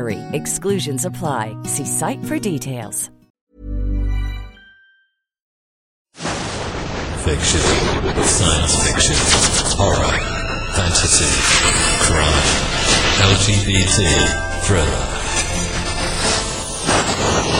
[0.00, 0.18] BUTTERY.
[0.32, 1.56] Exclusions apply.
[1.64, 3.10] See site for details.
[7.24, 7.60] Fiction,
[8.24, 9.16] science fiction,
[9.76, 10.12] horror,
[10.74, 11.30] fantasy,
[12.04, 12.46] crime,
[13.36, 13.98] LGBT,
[14.64, 15.02] thriller.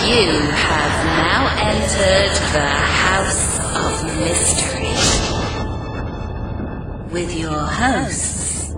[0.09, 2.69] You have now entered the
[3.07, 3.45] House
[3.85, 4.97] of Mystery
[7.13, 8.75] with your hosts,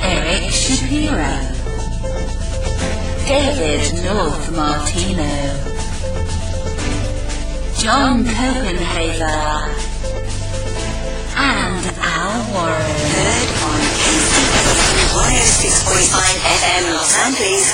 [0.00, 1.53] Eric Shapiro,
[3.26, 5.24] David North Martino,
[7.78, 9.72] John Copenhaver,
[11.34, 12.84] and Al Warren.
[13.14, 16.20] Heard on KCBQ 106.5
[16.52, 17.64] FM Los Angeles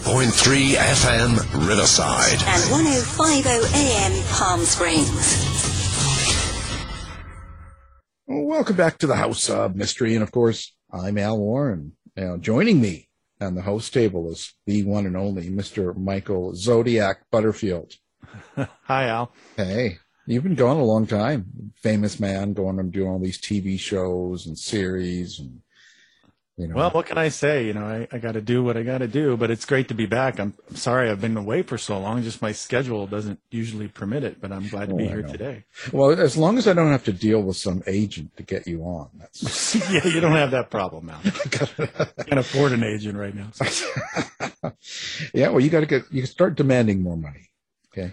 [0.00, 1.30] 102.3 FM
[1.68, 2.40] Riverside.
[2.46, 5.52] and 105.0 AM Palm Springs.
[8.26, 10.14] Welcome back to the House of Mystery.
[10.14, 11.92] And of course, I'm Al Warren.
[12.16, 13.08] Now, joining me
[13.42, 15.96] on the host table is the one and only Mr.
[15.96, 17.94] Michael Zodiac Butterfield.
[18.56, 19.32] Hi, Al.
[19.56, 21.72] Hey, you've been gone a long time.
[21.82, 25.60] Famous man going and doing all these TV shows and series and,
[26.56, 26.74] you know.
[26.76, 27.66] Well, what can I say?
[27.66, 29.88] You know, I, I got to do what I got to do, but it's great
[29.88, 30.38] to be back.
[30.38, 32.22] I'm, I'm sorry I've been away for so long.
[32.22, 35.22] Just my schedule doesn't usually permit it, but I'm glad to be Oh, I here
[35.22, 35.32] know.
[35.32, 35.64] today.
[35.92, 38.82] well, as long as I don't have to deal with some agent to get you
[38.82, 41.20] on, that's yeah, you don't have that problem, Al.
[42.26, 43.48] Can't afford an agent right now.
[43.52, 43.64] so
[45.34, 45.48] yeah.
[45.48, 47.50] Well, you got to get, you can start demanding more money.
[47.92, 48.12] Okay.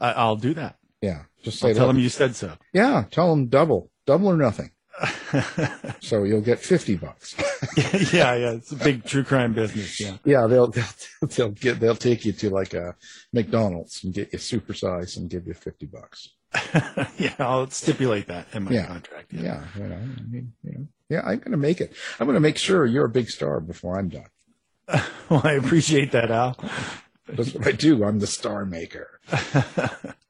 [0.00, 0.76] I, I'll do that.
[1.00, 1.22] Yeah.
[1.42, 2.52] Just say I'll tell them you said so.
[2.72, 3.04] Yeah.
[3.10, 4.70] Tell them double, double or nothing.
[6.00, 7.34] So you'll get 50 bucks.
[8.12, 8.50] yeah, yeah.
[8.52, 9.98] It's a big true crime business.
[10.00, 10.16] Yeah.
[10.24, 10.84] Yeah, they'll, they'll
[11.22, 12.94] they'll get they'll take you to like a
[13.32, 16.28] McDonald's and get you supersized and give you fifty bucks.
[17.18, 18.86] yeah, I'll stipulate that in my Yeah.
[18.86, 19.32] contract.
[19.32, 21.94] Yeah, you know, I mean, you know, yeah, I'm gonna make it.
[22.20, 24.26] I'm gonna make sure you're a big star before I'm done.
[25.30, 26.56] Well, I appreciate that, Al.
[27.26, 28.04] That's what I do.
[28.04, 29.20] I'm the star maker.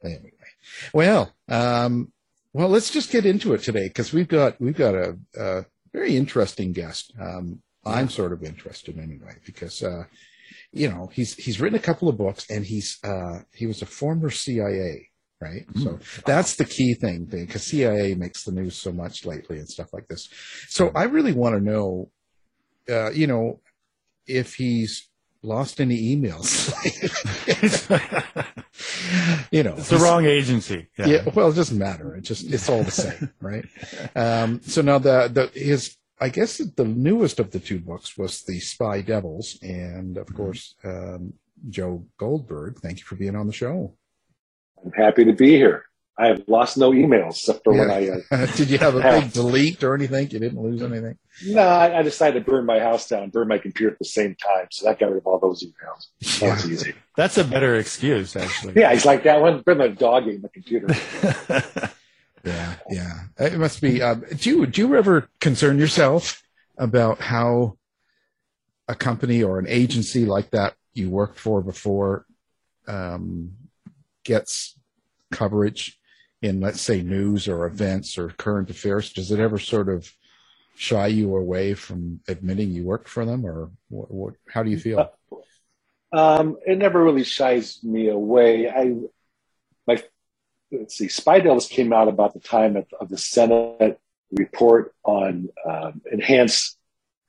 [0.05, 0.33] anyway,
[0.95, 2.13] well, um,
[2.53, 6.17] well, let's just get into it today because we've got we've got a, a very
[6.17, 7.13] interesting guest.
[7.21, 10.05] Um, I'm sort of interested anyway because uh,
[10.73, 13.87] you know he's he's written a couple of books and he's uh, he was a
[13.87, 15.09] former CIA.
[15.41, 15.67] Right.
[15.83, 19.93] So that's the key thing because CIA makes the news so much lately and stuff
[19.93, 20.29] like this.
[20.69, 22.13] So I really want to know,
[22.89, 23.59] uh, you know,
[24.25, 25.09] if he's
[25.43, 26.73] lost any emails.
[29.51, 30.89] you know, It's the wrong agency.
[30.99, 31.25] yeah.
[31.35, 32.15] well, it doesn't matter.
[32.17, 33.65] It just it's all the same, right?
[34.15, 38.43] Um, so now the the his I guess the newest of the two books was
[38.43, 41.35] the Spy Devils, and of course um,
[41.69, 42.79] Joe Goldberg.
[42.81, 43.95] Thank you for being on the show.
[44.85, 45.85] I'm happy to be here.
[46.19, 48.21] I have lost no emails except for when I.
[48.31, 49.21] Uh, Did you have a Yeah.
[49.21, 50.31] big delete or anything?
[50.31, 51.17] You didn't lose anything?
[51.47, 54.35] no, I, I decided to burn my house down, burn my computer at the same
[54.35, 56.41] time, so that got rid of all those emails.
[56.41, 56.95] That was easy.
[57.17, 58.75] That's a better excuse, actually.
[58.77, 59.63] Yeah, he's like that one.
[59.63, 60.89] Burn the dog ate my computer.
[62.45, 63.21] Yeah, yeah.
[63.39, 64.03] It must be.
[64.03, 66.43] Um, do you do you ever concern yourself
[66.77, 67.79] about how
[68.89, 72.27] a company or an agency like that you worked for before
[72.89, 73.53] um,
[74.25, 74.77] gets
[75.31, 76.01] coverage
[76.43, 79.13] in, let's say, news or events or current affairs?
[79.13, 80.13] Does it ever sort of
[80.75, 84.11] shy you away from admitting you worked for them, or what?
[84.11, 85.13] what how do you feel?
[86.15, 88.69] Um, it never really shies me away.
[88.69, 88.95] I,
[89.87, 90.03] my,
[90.71, 93.99] let's see, Spy Devils came out about the time of, of the Senate
[94.31, 96.77] report on um, enhanced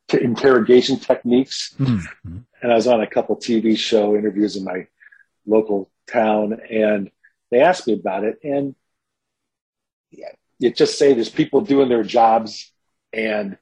[0.10, 1.74] t- interrogation techniques.
[1.80, 2.40] Mm-hmm.
[2.62, 4.88] And I was on a couple TV show interviews in my
[5.46, 7.10] local town, and
[7.52, 8.40] they asked me about it.
[8.44, 8.76] And
[10.60, 12.72] you just say there's people doing their jobs,
[13.12, 13.58] and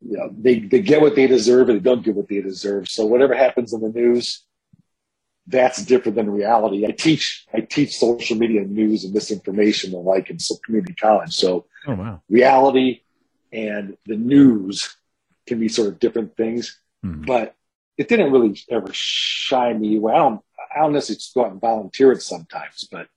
[0.00, 2.88] you know they they get what they deserve, and they don't get what they deserve.
[2.88, 4.44] So whatever happens in the news,
[5.46, 6.86] that's different than reality.
[6.86, 11.34] I teach I teach social media news and misinformation and like in community college.
[11.34, 12.22] So Oh wow.
[12.28, 13.00] reality
[13.52, 14.96] and the news
[15.46, 17.26] can be sort of different things, Mhm.
[17.26, 17.54] but
[17.98, 20.14] it didn't really ever shy me away.
[20.14, 20.40] I don't,
[20.74, 23.08] I don't necessarily go out and volunteer it sometimes, but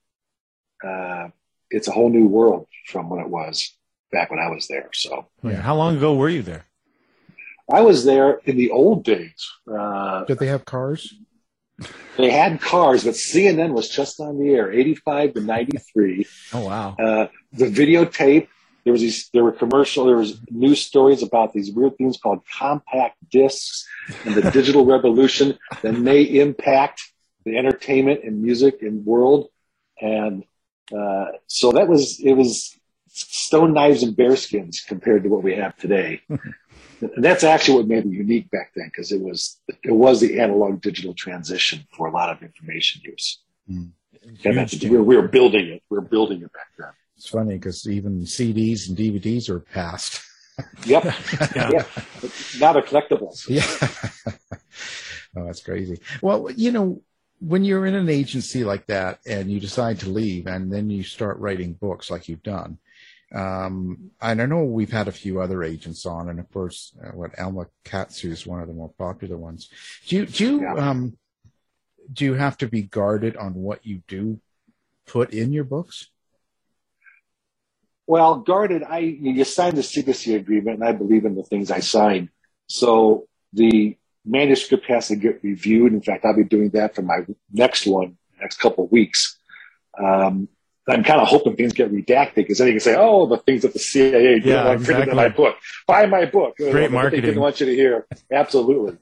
[0.86, 1.28] uh,
[1.70, 3.76] it's a whole new world from what it was
[4.12, 4.90] back when I was there.
[4.92, 5.60] So Yeah.
[5.60, 6.66] How long ago were you there?
[7.72, 9.50] I was there in the old days.
[9.70, 11.12] Uh, Did they have cars?
[12.16, 16.26] they had cars, but CNN was just on the air, 85 to 93.
[16.54, 16.96] Oh wow.
[16.98, 18.48] Uh, the videotape.
[18.84, 19.28] There was these.
[19.32, 20.04] There were commercial.
[20.06, 23.84] There was news stories about these weird things called compact discs
[24.24, 27.02] and the digital revolution that may impact
[27.44, 29.48] the entertainment and music and world.
[30.00, 30.44] And
[30.94, 32.76] uh, so that was it was
[33.08, 36.20] stone knives and bearskins compared to what we have today.
[36.28, 36.40] and
[37.24, 40.80] that's actually what made it unique back then because it was it was the analog
[40.80, 43.40] digital transition for a lot of information use.
[43.70, 43.90] Mm.
[44.44, 45.82] And that's, we, were, we were building it.
[45.88, 46.88] We were building it back then.
[47.16, 50.22] It's funny because even CDs and DVDs are past.
[50.86, 51.04] Yep.
[51.04, 51.12] Yeah.
[51.70, 51.84] yeah.
[52.58, 53.46] Not a collectibles.
[53.46, 53.62] Yeah.
[55.36, 56.00] oh, that's crazy.
[56.22, 57.02] Well, you know,
[57.40, 61.02] when you're in an agency like that and you decide to leave and then you
[61.02, 62.78] start writing books like you've done,
[63.34, 67.10] um, and I know we've had a few other agents on, and of course, uh,
[67.10, 69.68] what Alma Katsu is one of the more popular ones.
[70.06, 70.74] Do you, do you, Yeah.
[70.74, 71.18] um,
[72.12, 74.40] do you have to be guarded on what you do
[75.06, 76.08] put in your books?
[78.06, 81.80] Well, guarded, I you sign the secrecy agreement, and I believe in the things I
[81.80, 82.30] sign.
[82.68, 83.96] So the
[84.26, 85.92] manuscript has to get reviewed.
[85.92, 87.18] In fact, I'll be doing that for my
[87.52, 89.38] next one, next couple of weeks.
[89.98, 90.48] Um,
[90.88, 93.62] I'm kind of hoping things get redacted because then you can say, "Oh, the things
[93.62, 95.56] that the CIA did Yeah, I printed in my book.
[95.86, 98.06] Buy my book." Great what They didn't want you to hear.
[98.30, 98.96] Absolutely.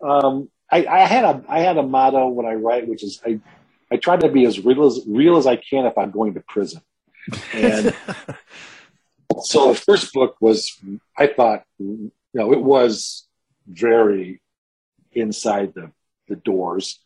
[0.00, 3.40] Um, I, I had a I had a motto when I write, which is I
[3.90, 6.40] I try to be as real as real as I can if I'm going to
[6.40, 6.80] prison.
[7.52, 7.94] And
[9.42, 10.78] so the first book was
[11.18, 13.26] I thought you know it was
[13.66, 14.40] very
[15.16, 15.90] inside the
[16.28, 17.00] the doors.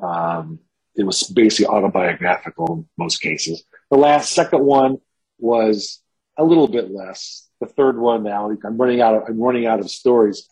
[0.00, 0.60] Um,
[0.96, 3.64] it was basically autobiographical in most cases.
[3.90, 4.98] The last second one
[5.38, 6.02] was
[6.36, 7.48] a little bit less.
[7.60, 10.48] The third one now I'm running out of I'm running out of stories,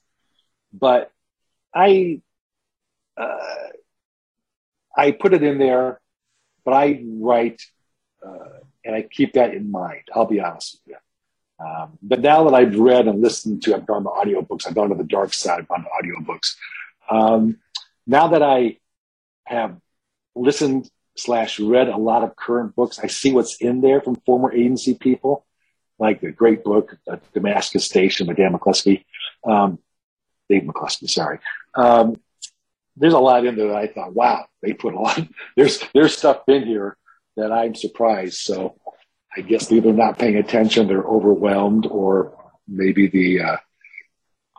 [0.73, 1.11] but
[1.75, 2.21] I
[3.17, 3.69] uh,
[4.97, 6.01] I put it in there,
[6.65, 7.61] but I write
[8.25, 10.03] uh, and I keep that in mind.
[10.15, 11.67] I'll be honest with you.
[11.67, 14.89] Um, but now that I've read and listened to, I've gone to audiobooks, I've gone
[14.89, 16.55] to the dark side, I've gone to audiobooks.
[17.11, 17.59] Um,
[18.07, 18.79] now that I
[19.45, 19.77] have
[20.35, 24.53] listened slash read a lot of current books, I see what's in there from former
[24.53, 25.45] agency people,
[25.99, 29.05] like the great book, uh, Damascus Station by Dan McCloskey,
[29.45, 29.79] um,
[30.49, 31.41] Dave McCloskey, sorry.
[31.75, 32.17] Um,
[32.97, 35.21] there's a lot in there that I thought, wow, they put a lot.
[35.57, 36.97] There's there's stuff in here
[37.37, 38.35] that I'm surprised.
[38.35, 38.77] So
[39.35, 42.37] I guess either not paying attention, they're overwhelmed, or
[42.67, 43.57] maybe the uh,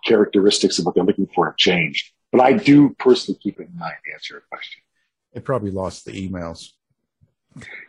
[0.06, 2.12] characteristics of what they're looking for have changed.
[2.32, 4.82] But I do personally keep it in mind to answer your question.
[5.34, 6.70] They probably lost the emails.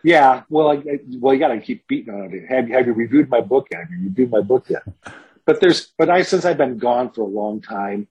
[0.03, 2.49] Yeah, well, I, I, well, you got to keep beating on it.
[2.49, 3.81] Have, you have you reviewed my book yet?
[3.83, 4.83] Have you reviewed my book yet?
[5.45, 8.07] But there's, but I since I've been gone for a long time,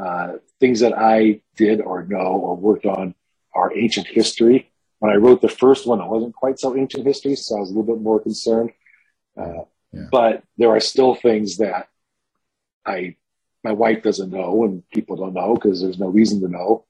[0.00, 3.16] uh, things that I did or know or worked on
[3.52, 4.70] are ancient history.
[5.00, 7.70] When I wrote the first one, it wasn't quite so ancient history, so I was
[7.70, 8.70] a little bit more concerned.
[9.36, 10.06] Uh, Yeah.
[10.12, 11.88] But there are still things that
[12.86, 13.16] I,
[13.62, 16.86] my wife doesn't know, and people don't know because there's no reason to know.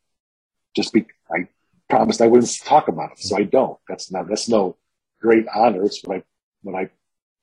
[0.75, 1.49] Just be, I
[1.89, 3.79] promised I wouldn't talk about it, so I don't.
[3.89, 4.77] That's not that's no
[5.21, 5.85] great honor.
[5.85, 6.23] It's what I
[6.63, 6.91] what I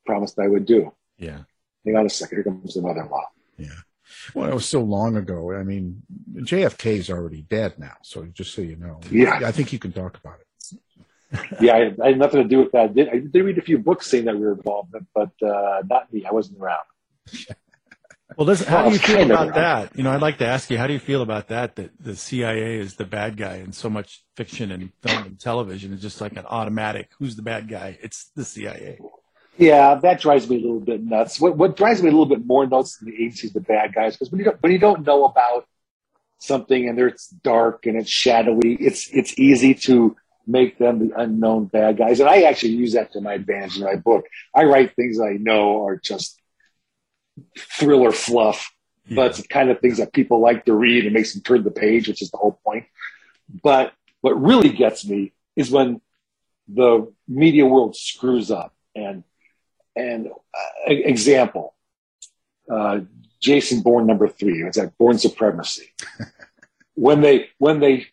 [0.06, 0.94] promised I would do.
[1.18, 1.42] Yeah.
[1.86, 2.38] Hang on a second.
[2.38, 3.26] Here comes the mother-in-law.
[3.58, 3.68] Yeah.
[4.34, 5.54] Well, it was so long ago.
[5.54, 6.04] I mean,
[6.36, 7.96] JFK is already dead now.
[8.04, 9.40] So just so you know, Yeah.
[9.44, 10.44] I think you can talk about it.
[11.60, 12.84] Yeah, I, I had nothing to do with that.
[12.84, 15.46] I did, I did read a few books saying that we were involved, but, but
[15.46, 16.24] uh, not me.
[16.26, 16.86] I wasn't around.
[18.38, 19.98] Well, how do you oh, feel about that?
[19.98, 21.75] You know, I'd like to ask you, how do you feel about that?
[21.75, 25.91] That the CIA is the bad guy in so much fiction and film and television
[25.91, 27.10] is just like an automatic.
[27.17, 27.98] Who's the bad guy?
[28.00, 29.00] It's the CIA.
[29.58, 31.41] Yeah, that drives me a little bit nuts.
[31.41, 34.13] What, what drives me a little bit more nuts than the agencies, the bad guys,
[34.13, 35.65] because when you don't when you don't know about
[36.38, 40.15] something and it's dark and it's shadowy, it's it's easy to
[40.46, 42.20] make them the unknown bad guys.
[42.20, 44.25] And I actually use that to my advantage in my book.
[44.56, 46.37] I write things I know are just
[47.58, 48.72] thriller fluff,
[49.10, 51.63] but it's the kind of things that people like to read and makes them turn
[51.63, 52.86] the page, which is the whole point.
[53.63, 56.01] But what really gets me is when
[56.67, 58.74] the media world screws up.
[58.96, 59.24] And
[59.96, 61.75] and uh, example,
[62.70, 63.01] uh,
[63.39, 64.63] Jason Bourne number three.
[64.63, 65.94] It's like Bourne Supremacy.
[66.96, 68.08] when they when they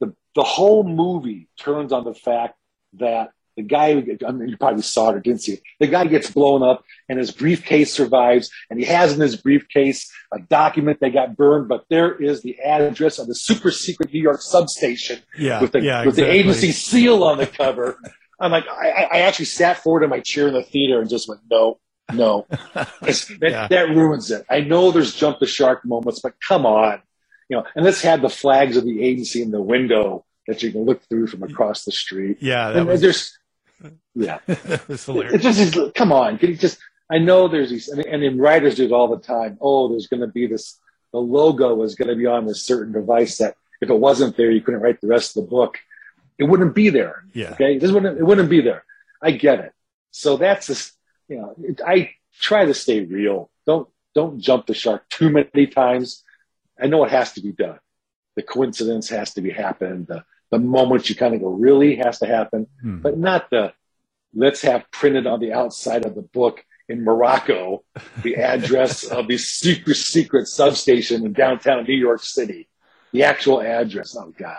[0.00, 2.56] the the whole movie turns on the fact
[2.94, 5.62] that the guy, I mean, you probably saw it or didn't see it.
[5.80, 10.10] The guy gets blown up and his briefcase survives and he has in his briefcase
[10.32, 14.22] a document that got burned, but there is the address of the super secret New
[14.22, 17.98] York substation Yeah, with the, yeah, with the agency seal on the cover.
[18.40, 21.28] I'm like, I, I actually sat forward in my chair in the theater and just
[21.28, 21.80] went, no,
[22.12, 22.46] no.
[22.72, 23.66] That, Yeah.
[23.68, 24.46] that ruins it.
[24.48, 27.02] I know there's jump the shark moments, but come on.
[27.50, 30.72] You know, and this had the flags of the agency in the window that you
[30.72, 32.38] can look through from across the street.
[32.40, 33.37] Yeah, that And was, there's,
[34.14, 35.42] yeah, that was it hilarious.
[35.42, 36.78] just is, come on, can you just?
[37.10, 39.58] I know there's these, and, and then writers do it all the time.
[39.60, 40.78] Oh, there's going to be this.
[41.12, 44.50] The logo is going to be on this certain device that if it wasn't there,
[44.50, 45.78] you couldn't write the rest of the book.
[46.38, 47.24] It wouldn't be there.
[47.32, 47.52] Yeah.
[47.52, 48.18] Okay, this wouldn't.
[48.18, 48.84] It wouldn't be there.
[49.22, 49.72] I get it.
[50.10, 50.94] So that's just,
[51.28, 53.50] you know, it, I try to stay real.
[53.66, 56.24] Don't don't jump the shark too many times.
[56.80, 57.78] I know it has to be done.
[58.36, 60.06] The coincidence has to be happen.
[60.08, 63.00] The the moment you kind of go really has to happen, Hmm.
[63.00, 63.72] but not the
[64.34, 67.82] let's have printed on the outside of the book in Morocco
[68.22, 72.68] the address of the secret secret substation in downtown New York City.
[73.12, 74.16] The actual address.
[74.18, 74.56] Oh God.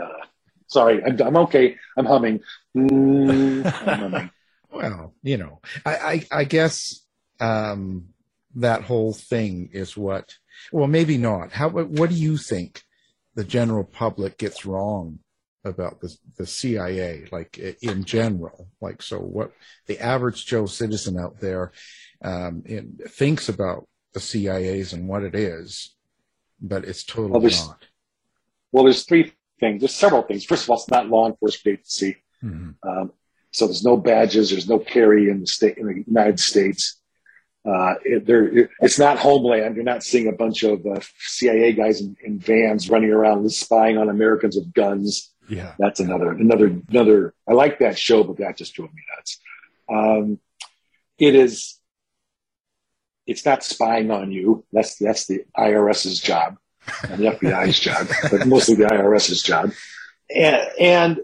[0.00, 0.24] Uh,
[0.66, 1.76] sorry, I'm, I'm okay.
[1.96, 2.40] I'm humming.
[2.76, 4.30] Mm, I'm humming.
[4.72, 7.00] Well, you know, I, I, I guess
[7.38, 8.06] um,
[8.56, 10.34] that whole thing is what.
[10.72, 11.52] Well, maybe not.
[11.52, 11.68] How?
[11.68, 12.82] What do you think
[13.36, 15.20] the general public gets wrong
[15.64, 18.68] about the the CIA, like in general?
[18.80, 19.52] Like, so what
[19.86, 21.72] the average Joe citizen out there
[22.22, 25.94] um, in, thinks about the CIA's and what it is,
[26.60, 27.86] but it's totally Well, not.
[28.72, 29.80] Well, there's three things.
[29.80, 30.44] There's several things.
[30.44, 32.16] First of all, it's not law enforcement agency.
[32.42, 32.74] Mhm.
[32.82, 33.12] Um,
[33.50, 34.50] so there's no badges.
[34.50, 37.00] There's no carry in the state in the United States.
[37.64, 39.76] Uh, it, there, it, it's not Homeland.
[39.76, 43.96] You're not seeing a bunch of uh, CIA guys in, in vans running around spying
[43.96, 45.32] on Americans with guns.
[45.48, 45.74] Yeah.
[45.78, 47.34] That's another another another.
[47.48, 49.38] I like that show, but that just drove me nuts.
[49.88, 50.38] Um,
[51.18, 51.78] it is.
[53.26, 54.64] It's not spying on you.
[54.72, 56.58] That's that's the IRS's job
[57.08, 59.72] and the FBI's job, but mostly the IRS's job.
[60.34, 61.20] And, and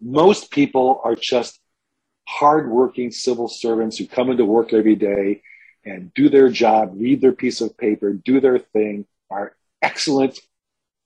[0.00, 1.60] most people are just
[2.26, 5.42] hardworking civil servants who come into work every day
[5.84, 10.38] and do their job, read their piece of paper, do their thing, are excellent,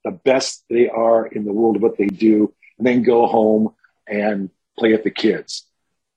[0.04, 3.75] the best they are in the world of what they do, and then go home
[4.06, 5.66] and play with the kids.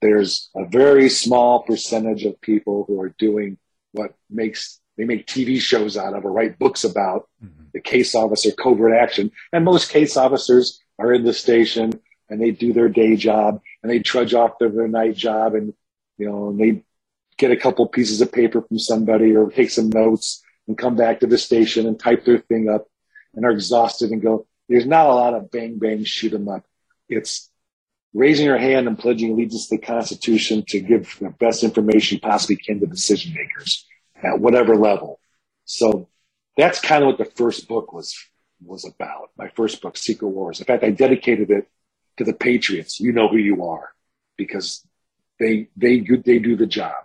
[0.02, 3.58] There's a very small percentage of people who are doing
[3.94, 7.66] what makes they make TV shows out of or write books about mm-hmm.
[7.74, 9.32] the case officer covert action.
[9.54, 11.94] And most case officers are in the station
[12.30, 15.74] and they do their day job and they trudge off to their night job and,
[16.18, 16.84] you know, and they
[17.38, 21.20] get a couple pieces of paper from somebody or take some notes and come back
[21.20, 22.88] to the station and type their thing up
[23.34, 26.66] and are exhausted and go, there's not a lot of bang, bang, shoot 'em up.
[27.08, 27.50] It's
[28.14, 32.22] raising your hand and pledging allegiance to the Constitution to give the best information you
[32.22, 33.86] possibly can to decision makers
[34.22, 35.20] at whatever level.
[35.66, 36.10] So
[36.56, 38.18] that's kind of what the first book was
[38.66, 39.30] was about.
[39.38, 40.60] My first book, Secret Wars.
[40.60, 41.70] In fact, I dedicated it
[42.18, 43.00] to the Patriots.
[43.00, 43.94] You know who you are,
[44.38, 44.86] because
[45.40, 46.96] they they they do the job.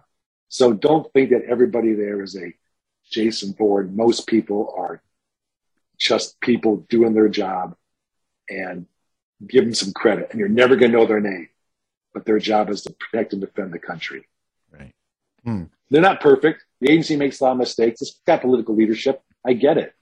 [0.49, 2.55] So don't think that everybody there is a
[3.11, 3.95] Jason Bourne.
[3.97, 5.03] Most people are
[6.03, 7.77] just people doing their job,
[8.49, 8.87] and
[9.47, 10.29] give them some credit.
[10.31, 11.49] And you're never going to know their name,
[12.13, 14.27] but their job is to protect and defend the country.
[14.71, 14.95] Right.
[15.45, 15.65] Hmm.
[15.91, 16.65] They're not perfect.
[16.81, 18.03] The agency makes a lot of mistakes.
[18.03, 19.23] It's got political leadership.
[19.47, 19.95] I get it,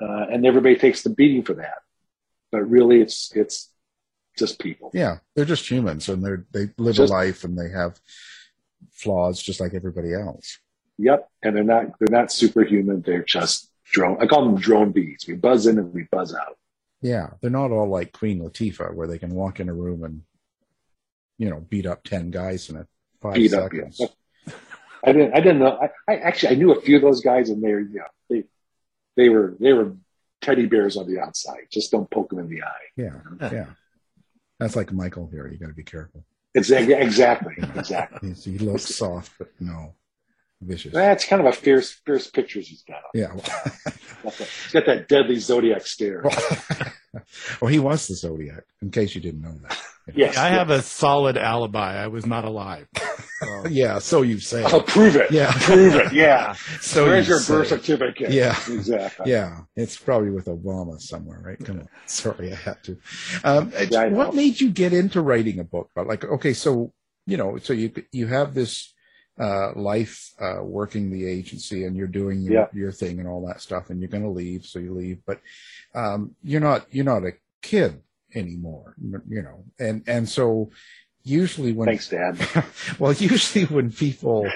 [0.00, 1.82] uh, and everybody takes the beating for that.
[2.50, 3.70] But really, it's it's
[4.38, 4.90] just people.
[4.94, 8.00] Yeah, they're just humans, and they're they live Just- a life, and they have
[8.90, 10.58] flaws just like everybody else.
[10.98, 13.02] Yep, and they're not they're not superhuman.
[13.02, 14.18] They're just drone.
[14.20, 15.24] I call them drone bees.
[15.26, 16.56] We buzz in and we buzz out.
[17.00, 20.22] Yeah, they're not all like Queen Latifah, where they can walk in a room and,
[21.38, 22.86] you know, beat up ten guys in a
[23.20, 23.98] five Beat up, seconds.
[24.00, 24.06] yeah.
[25.04, 25.76] I didn't I didn't know.
[25.82, 28.44] I, I actually I knew a few of those guys, and they're yeah they
[29.16, 29.96] they were they were
[30.40, 31.66] teddy bears on the outside.
[31.72, 32.86] Just don't poke them in the eye.
[32.96, 33.18] Yeah,
[33.52, 33.66] yeah.
[34.60, 35.48] That's like Michael here.
[35.48, 36.24] You got to be careful.
[36.54, 38.32] Exactly, exactly, exactly.
[38.34, 39.94] He looks soft, but no,
[40.62, 40.92] vicious.
[40.92, 43.02] That's kind of a fierce fierce pictures he's got.
[43.14, 43.34] Yeah.
[44.22, 46.22] He's got that deadly zodiac stare.
[47.60, 48.62] well, he was the Zodiac.
[48.80, 49.78] In case you didn't know that.
[50.16, 51.94] Yes, I have a solid alibi.
[51.94, 52.88] I was not alive.
[53.40, 53.68] Oh.
[53.70, 54.64] yeah, so you say.
[54.64, 55.30] I'll prove it.
[55.30, 55.52] Yeah.
[55.54, 56.12] prove it.
[56.12, 56.54] Yeah.
[56.80, 58.32] So Where's you your birth certificate?
[58.32, 58.58] Yeah.
[58.68, 59.30] exactly.
[59.30, 61.64] Yeah, it's probably with Obama somewhere, right?
[61.64, 61.88] Come on.
[62.06, 62.98] Sorry, I had to.
[63.44, 65.88] Um, Yeah, I what made you get into writing a book?
[65.94, 66.92] But Like, okay, so
[67.26, 68.91] you know, so you you have this
[69.38, 72.66] uh, life uh, working the agency, and you're doing your, Yeah.
[72.74, 75.40] your thing and all that stuff, and you're going to leave, so you leave, but
[75.94, 78.00] um, you're not you're not a kid
[78.34, 78.94] anymore,
[79.28, 80.70] you know, and and so
[81.24, 82.36] usually when Thanks, Dad.
[82.98, 84.50] well, usually when people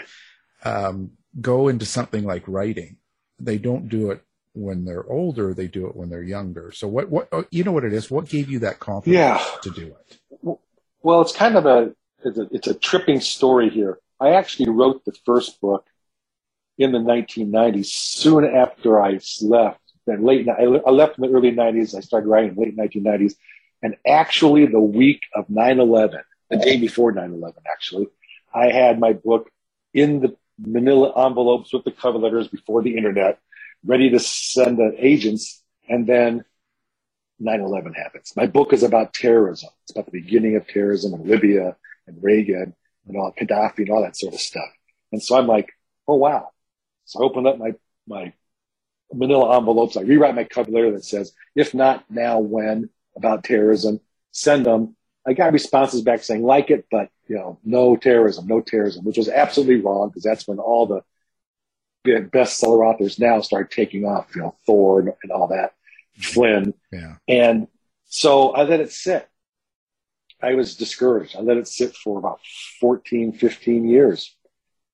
[0.64, 2.96] um, go into something like writing,
[3.38, 4.22] they don't do it
[4.54, 5.54] when they're older.
[5.54, 6.72] They do it when they're younger.
[6.72, 7.08] So what?
[7.10, 7.28] What?
[7.32, 8.10] oh, You know what it is?
[8.10, 9.44] What gave you that confidence Yeah.
[9.62, 10.58] to do it?
[11.02, 13.98] Well, it's kind of a it's, a it's a tripping story here.
[14.20, 15.86] I actually wrote the first book
[16.78, 19.80] in the 1990s, soon after I left.
[20.06, 21.94] Then late, I left in the early 90s.
[21.96, 23.34] I started writing in late 1990s,
[23.82, 28.08] and actually the week of 9/11, the day before 9/11, actually,
[28.54, 29.50] I had my book
[29.92, 33.38] in the Manila envelopes with the cover letters before the internet,
[33.84, 36.44] ready to send to agents, and then
[37.38, 38.32] 9-11 happens.
[38.36, 39.68] My book is about terrorism.
[39.82, 42.74] It's about the beginning of terrorism in Libya and Reagan
[43.06, 44.68] and all Gaddafi and all that sort of stuff.
[45.12, 45.72] And so I'm like,
[46.08, 46.50] oh wow.
[47.04, 47.74] So I open up my,
[48.06, 48.32] my
[49.12, 49.96] manila envelopes.
[49.96, 54.00] I rewrite my cover letter that says, if not now, when about terrorism,
[54.32, 54.96] send them.
[55.26, 59.16] I got responses back saying like it, but you know, no terrorism, no terrorism, which
[59.16, 61.02] was absolutely wrong because that's when all the
[62.06, 65.74] bestseller authors now start taking off, you know, Thor and, and all that,
[66.16, 66.74] Flynn.
[66.92, 67.16] Yeah.
[67.26, 67.66] And
[68.04, 69.28] so I let it sit.
[70.42, 71.36] I was discouraged.
[71.36, 72.40] I let it sit for about
[72.80, 74.34] 14, 15 years.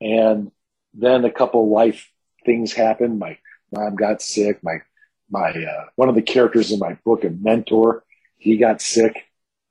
[0.01, 0.53] And
[0.95, 2.09] then a couple life
[2.45, 3.19] things happened.
[3.19, 3.39] My
[3.73, 4.63] mom got sick.
[4.63, 4.79] My,
[5.31, 8.05] my, uh, one of the characters in my book, a mentor,
[8.37, 9.17] he got sick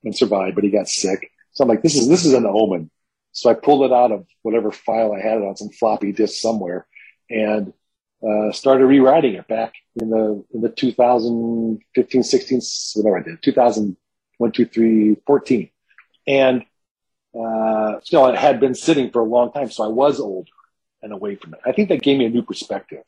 [0.03, 1.31] and survived, but he got sick.
[1.53, 2.89] So I'm like, this is, this is an omen.
[3.33, 6.41] So I pulled it out of whatever file I had it on some floppy disk
[6.41, 6.87] somewhere
[7.29, 7.73] and,
[8.27, 12.61] uh, started rewriting it back in the, in the 2015, 16,
[12.95, 13.41] whatever I did,
[14.49, 15.69] 2001, 2, 3, 14.
[16.27, 16.63] And,
[17.37, 19.69] uh, still it had been sitting for a long time.
[19.69, 20.49] So I was older
[21.01, 21.59] and away from it.
[21.65, 23.03] I think that gave me a new perspective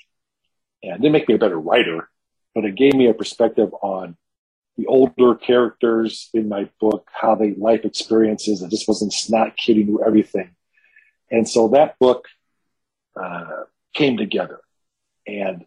[0.84, 2.10] and it didn't make me a better writer,
[2.54, 4.18] but it gave me a perspective on
[4.78, 8.64] the older characters in my book, how they life experiences.
[8.64, 10.56] I just wasn't not kidding knew everything.
[11.32, 12.26] And so that book,
[13.16, 14.60] uh, came together
[15.28, 15.66] and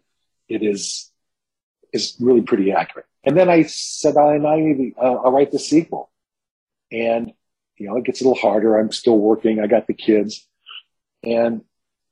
[0.49, 1.11] it is,
[1.93, 3.07] is really pretty accurate.
[3.25, 6.11] And then I said, I, I, uh, I'll write the sequel
[6.93, 7.33] and,
[7.77, 8.79] you know, it gets a little harder.
[8.79, 9.61] I'm still working.
[9.61, 10.47] I got the kids
[11.23, 11.63] and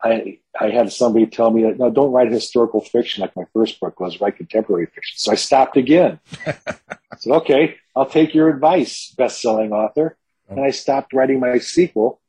[0.03, 3.81] I, I had somebody tell me that, no, don't write historical fiction like my first
[3.81, 5.17] book was, write contemporary fiction.
[5.17, 6.21] So I stopped again.
[6.47, 6.57] I
[7.17, 10.17] said, okay, I'll take your advice, best-selling author.
[10.49, 12.21] And I stopped writing my sequel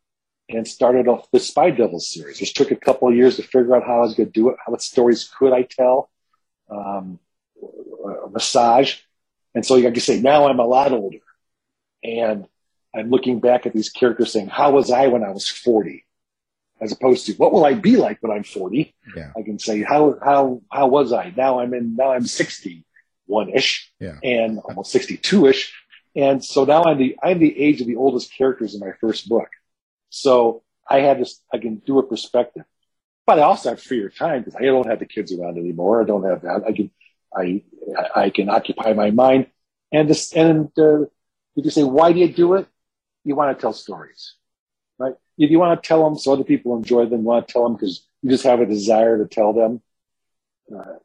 [0.47, 3.75] and started off the Spy Devil series, which took a couple of years to figure
[3.75, 6.09] out how I was going to do it, how what stories could I tell,
[6.69, 7.19] um,
[8.25, 8.97] a massage.
[9.53, 11.19] And so, like you say, now I'm a lot older
[12.03, 12.45] and
[12.95, 16.05] I'm looking back at these characters saying, how was I when I was 40?
[16.81, 18.93] As opposed to what will I be like when I'm 40?
[19.15, 19.31] Yeah.
[19.37, 21.33] I can say, how, how, how was I?
[21.35, 24.17] Now I'm in, now I'm 61 ish Yeah.
[24.23, 25.73] and almost 62 ish.
[26.15, 29.27] And so now I'm the, I'm the age of the oldest characters in my first
[29.27, 29.49] book.
[30.09, 32.63] So I had this, I can do a perspective,
[33.25, 36.01] but I also have freer time because I don't have the kids around anymore.
[36.01, 36.63] I don't have that.
[36.67, 36.91] I can,
[37.35, 37.63] I,
[38.15, 39.47] I can occupy my mind
[39.91, 40.99] and this, and, uh,
[41.55, 42.67] you can say, why do you do it?
[43.23, 44.35] You want to tell stories,
[44.97, 45.13] right?
[45.37, 47.63] If you want to tell them so other people enjoy them, you want to tell
[47.63, 49.81] them because you just have a desire to tell them.
[50.73, 50.99] Uh,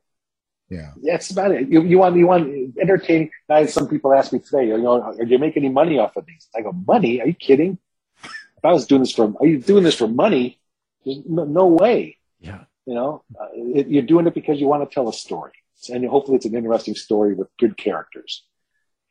[0.69, 0.93] Yeah.
[1.03, 1.69] that's about it.
[1.69, 2.45] You, you want you want
[2.81, 3.31] entertaining.
[3.49, 6.17] I had some people ask me today, you know, are you making any money off
[6.17, 6.49] of these?
[6.55, 7.21] I go, money?
[7.21, 7.79] Are you kidding?
[8.25, 10.61] If I was doing this for, are you doing this for money?
[11.05, 12.19] There's no, no way.
[12.41, 12.65] Yeah.
[12.87, 15.53] You know, uh, it, you're doing it because you want to tell a story,
[15.89, 18.45] and hopefully it's an interesting story with good characters.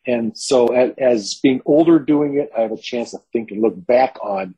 [0.06, 3.62] And so, as, as being older doing it, I have a chance to think and
[3.62, 4.56] look back on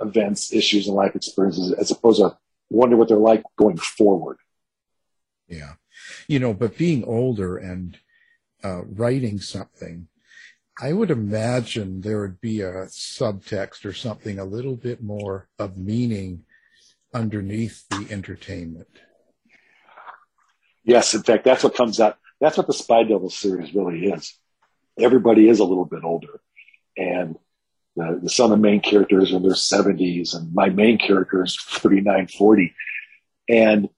[0.00, 2.36] events, issues, and life experiences, as opposed to
[2.70, 4.38] wonder what they're like going forward.
[5.46, 5.74] Yeah.
[6.26, 7.98] You know, but being older and
[8.62, 10.08] uh, writing something,
[10.80, 15.76] I would imagine there would be a subtext or something a little bit more of
[15.76, 16.44] meaning
[17.12, 19.00] underneath the entertainment.
[20.88, 22.16] Yes, in fact, that's what comes out.
[22.40, 24.34] That's what the Spy Devil series really is.
[24.98, 26.40] Everybody is a little bit older,
[26.96, 27.36] and
[27.94, 31.44] the, the some of the main characters are in their seventies, and my main character
[31.44, 32.74] is 39, 40.
[33.50, 33.90] and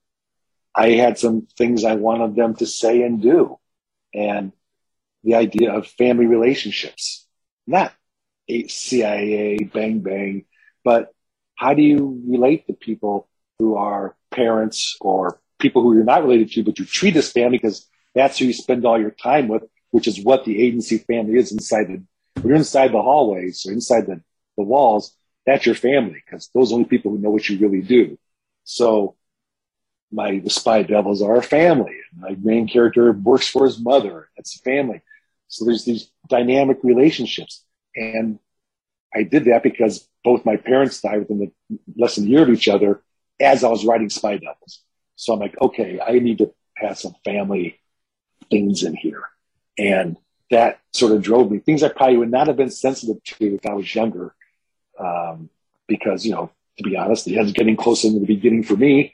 [0.75, 3.61] I had some things I wanted them to say and do,
[4.13, 4.51] and
[5.23, 7.25] the idea of family relationships,
[7.69, 7.93] not
[8.49, 10.45] CIA bang bang,
[10.83, 11.15] but
[11.55, 13.29] how do you relate to people
[13.61, 17.59] who are parents or people who you're not related to, but you treat as family
[17.59, 21.37] because that's who you spend all your time with, which is what the agency family
[21.37, 22.03] is inside the,
[22.41, 24.21] when you're inside the hallways or inside the,
[24.57, 25.15] the walls,
[25.47, 28.19] that's your family because those are the only people who know what you really do.
[28.65, 29.17] So
[30.13, 31.97] my spy devils are a family.
[32.17, 34.29] My main character works for his mother.
[34.37, 35.03] That's a family.
[35.49, 37.65] So there's these dynamic relationships.
[37.95, 38.39] And
[39.15, 42.51] I did that because both my parents died within the less than a year of
[42.51, 43.03] each other
[43.41, 44.83] as I was writing Spy Devils.
[45.21, 47.79] So I'm like, okay, I need to have some family
[48.51, 49.23] things in here.
[49.77, 50.17] And
[50.51, 51.59] that sort of drove me.
[51.59, 54.35] Things I probably would not have been sensitive to if I was younger.
[54.99, 55.51] Um,
[55.87, 59.13] because, you know, to be honest, the end's getting closer in the beginning for me.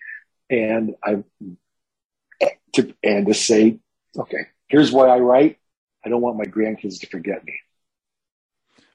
[0.49, 1.25] And I,
[2.75, 3.81] to, and to say,
[4.17, 5.59] okay, here's why I write.
[6.05, 7.59] I don't want my grandkids to forget me.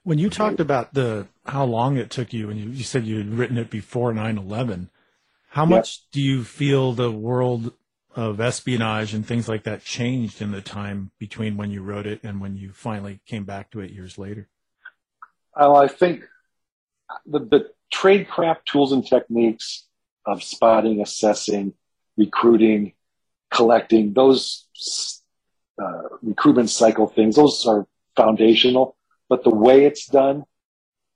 [0.02, 3.18] When you talked about the how long it took you, and you, you said you
[3.18, 4.88] had written it before 9-11,
[5.52, 7.74] how much do you feel the world
[8.16, 12.20] of espionage and things like that changed in the time between when you wrote it
[12.22, 14.48] and when you finally came back to it years later?
[15.54, 16.22] Well, I think
[17.26, 19.86] the, the tradecraft tools and techniques
[20.24, 21.74] of spotting, assessing,
[22.16, 22.94] recruiting,
[23.50, 24.66] collecting, those
[25.78, 27.86] uh, recruitment cycle things, those are
[28.16, 28.96] foundational.
[29.28, 30.44] But the way it's done,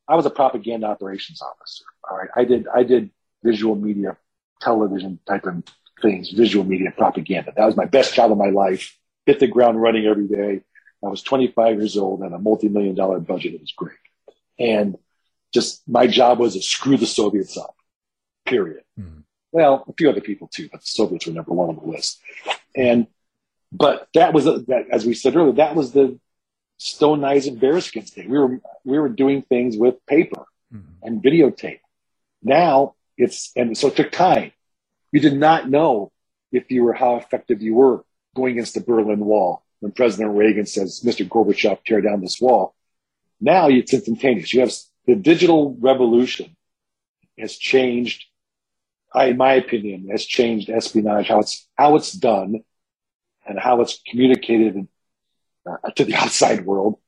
[0.07, 1.85] I was a propaganda operations officer.
[2.11, 2.29] All right.
[2.37, 3.11] I did, I did
[3.43, 4.19] visual media,
[4.61, 5.63] television type of
[6.03, 7.53] things, visual media propaganda.
[7.57, 8.99] That was my best job of my life.
[9.25, 10.63] Hit the ground running every day.
[11.05, 13.55] I was 25 years old and a multi-million dollar budget.
[13.55, 13.97] It was great.
[14.59, 14.97] And
[15.53, 17.75] just my job was to screw the Soviets up,
[18.45, 18.83] period.
[18.99, 19.21] Mm-hmm.
[19.53, 22.21] Well, a few other people too, but the Soviets were number one on the list.
[22.75, 23.07] And,
[23.73, 26.19] but that was, that, as we said earlier, that was the
[26.79, 28.29] stone knives and bearskins thing.
[28.29, 31.07] We were, we were doing things with paper mm-hmm.
[31.07, 31.81] and videotape.
[32.43, 34.53] Now it's, and so it took time.
[35.13, 36.13] You did not know
[36.53, 40.67] if you were, how effective you were going against the Berlin Wall when President Reagan
[40.67, 41.27] says, Mr.
[41.29, 42.75] Gorbachev, tear down this wall.
[43.41, 44.53] Now it's instantaneous.
[44.53, 44.73] You have
[45.07, 46.57] the digital revolution
[47.39, 48.25] has changed,
[49.13, 52.65] I, in my opinion, has changed espionage, how it's, how it's done
[53.47, 54.89] and how it's communicated
[55.69, 56.99] uh, to the outside world,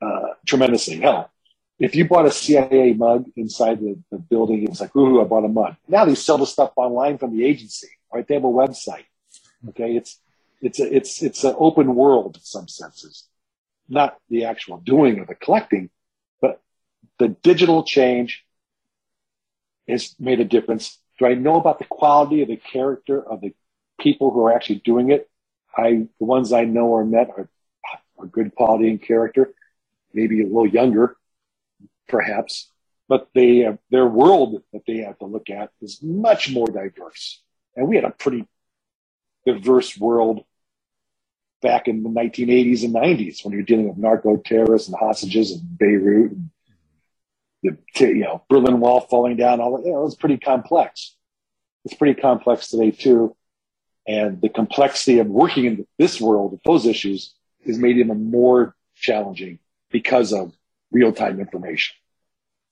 [0.00, 1.00] uh, tremendously.
[1.00, 1.30] Hell,
[1.78, 5.24] if you bought a CIA mug inside the, the building, it was like, ooh, I
[5.24, 5.76] bought a mug.
[5.86, 8.26] Now they sell the stuff online from the agency, right?
[8.26, 9.04] They have a website.
[9.68, 9.96] Okay.
[9.96, 10.20] It's,
[10.60, 13.28] it's a, it's, it's an open world in some senses,
[13.88, 15.90] not the actual doing or the collecting,
[16.40, 16.60] but
[17.18, 18.44] the digital change
[19.86, 20.98] has made a difference.
[21.18, 23.54] Do I know about the quality of the character of the
[24.00, 25.30] people who are actually doing it?
[25.76, 27.48] I, the ones I know or met are,
[28.18, 29.54] are good quality and character,
[30.12, 31.16] maybe a little younger,
[32.08, 32.70] perhaps,
[33.08, 37.42] but they, uh, their world that they have to look at is much more diverse.
[37.76, 38.46] And we had a pretty
[39.46, 40.44] diverse world
[41.60, 45.60] back in the 1980s and 90s when you're dealing with narco terrorists and hostages in
[45.78, 46.50] Beirut and
[47.62, 49.60] the you know Berlin Wall falling down.
[49.60, 51.16] All that you know, it was pretty complex.
[51.84, 53.36] It's pretty complex today too,
[54.06, 58.74] and the complexity of working in this world with those issues is made even more
[58.94, 59.58] challenging
[59.90, 60.52] because of
[60.90, 61.94] real time information.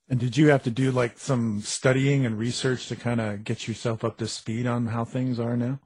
[0.09, 3.67] And did you have to do like some studying and research to kind of get
[3.67, 5.79] yourself up to speed on how things are now?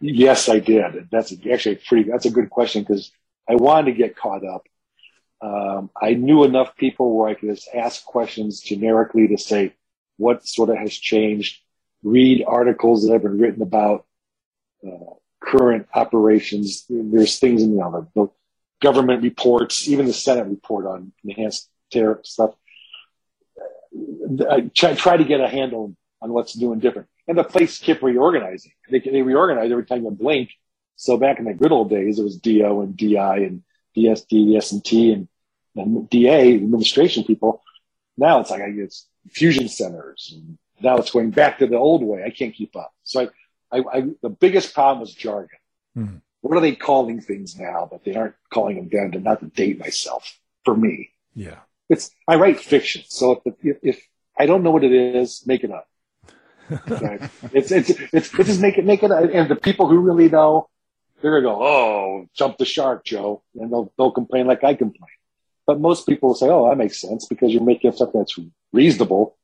[0.00, 1.08] Yes, I did.
[1.10, 2.10] That's actually pretty.
[2.10, 3.12] That's a good question because
[3.48, 4.66] I wanted to get caught up.
[5.40, 9.74] Um, I knew enough people where I could just ask questions generically to say
[10.16, 11.60] what sort of has changed.
[12.02, 14.04] Read articles that have been written about
[14.86, 16.84] uh, current operations.
[16.88, 18.28] There's things in you know, the,
[18.80, 22.54] government reports, even the Senate report on enhanced terror stuff.
[24.50, 28.02] I try, try to get a handle on what's and different and the place kept
[28.02, 28.72] reorganizing.
[28.90, 30.50] They, they reorganized every time you blink.
[30.96, 33.62] So back in the good old days, it was DO and DI and
[33.96, 35.28] DSD, S&T and,
[35.76, 37.62] and DA administration people.
[38.16, 40.34] Now it's like I guess fusion centers.
[40.34, 42.24] And now it's going back to the old way.
[42.24, 42.92] I can't keep up.
[43.04, 43.30] So
[43.70, 45.58] I, I, I the biggest problem was jargon.
[45.96, 46.16] Mm-hmm.
[46.40, 49.46] What are they calling things now that they aren't calling them then to not to
[49.46, 51.10] date myself for me?
[51.34, 51.58] Yeah.
[51.88, 53.02] It's, I write fiction.
[53.06, 55.88] So if, if, if I don't know what it is, make it up.
[56.88, 57.20] Right?
[57.52, 60.68] it's, it's, it's, it's just make it, make it, and the people who really know,
[61.20, 63.42] they're gonna go, oh, jump the shark, Joe.
[63.54, 65.10] And they'll, they'll complain like I complain.
[65.66, 68.38] But most people will say, oh, that makes sense because you're making up something that's
[68.72, 69.36] reasonable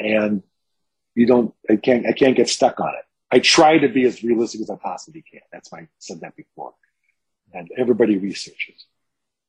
[0.00, 0.42] and
[1.14, 3.04] you don't, I can't, I can't get stuck on it.
[3.32, 5.40] I try to be as realistic as I possibly can.
[5.50, 6.74] That's why I said that before.
[7.54, 8.84] And everybody researches.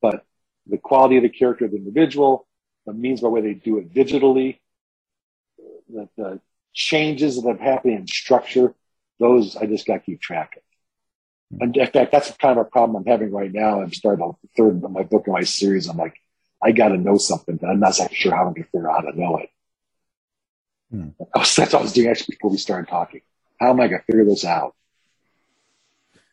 [0.02, 0.26] But
[0.66, 2.48] the quality of the character of the individual,
[2.86, 4.60] the means by way they do it digitally,
[5.90, 6.42] the, the
[6.74, 8.74] changes that have happened in structure,
[9.20, 10.64] those I just got to keep track of.
[11.62, 13.82] And in fact, that's kind of a problem I'm having right now.
[13.82, 15.88] I'm starting the third of my book in my series.
[15.88, 16.16] I'm like,
[16.64, 18.90] I got to know something, but I'm not exactly sure how I'm going to figure
[18.90, 19.50] out how to know it.
[20.90, 21.10] Hmm.
[21.36, 23.22] That's what I was doing actually before we started talking.
[23.60, 24.76] How am I going to figure this out?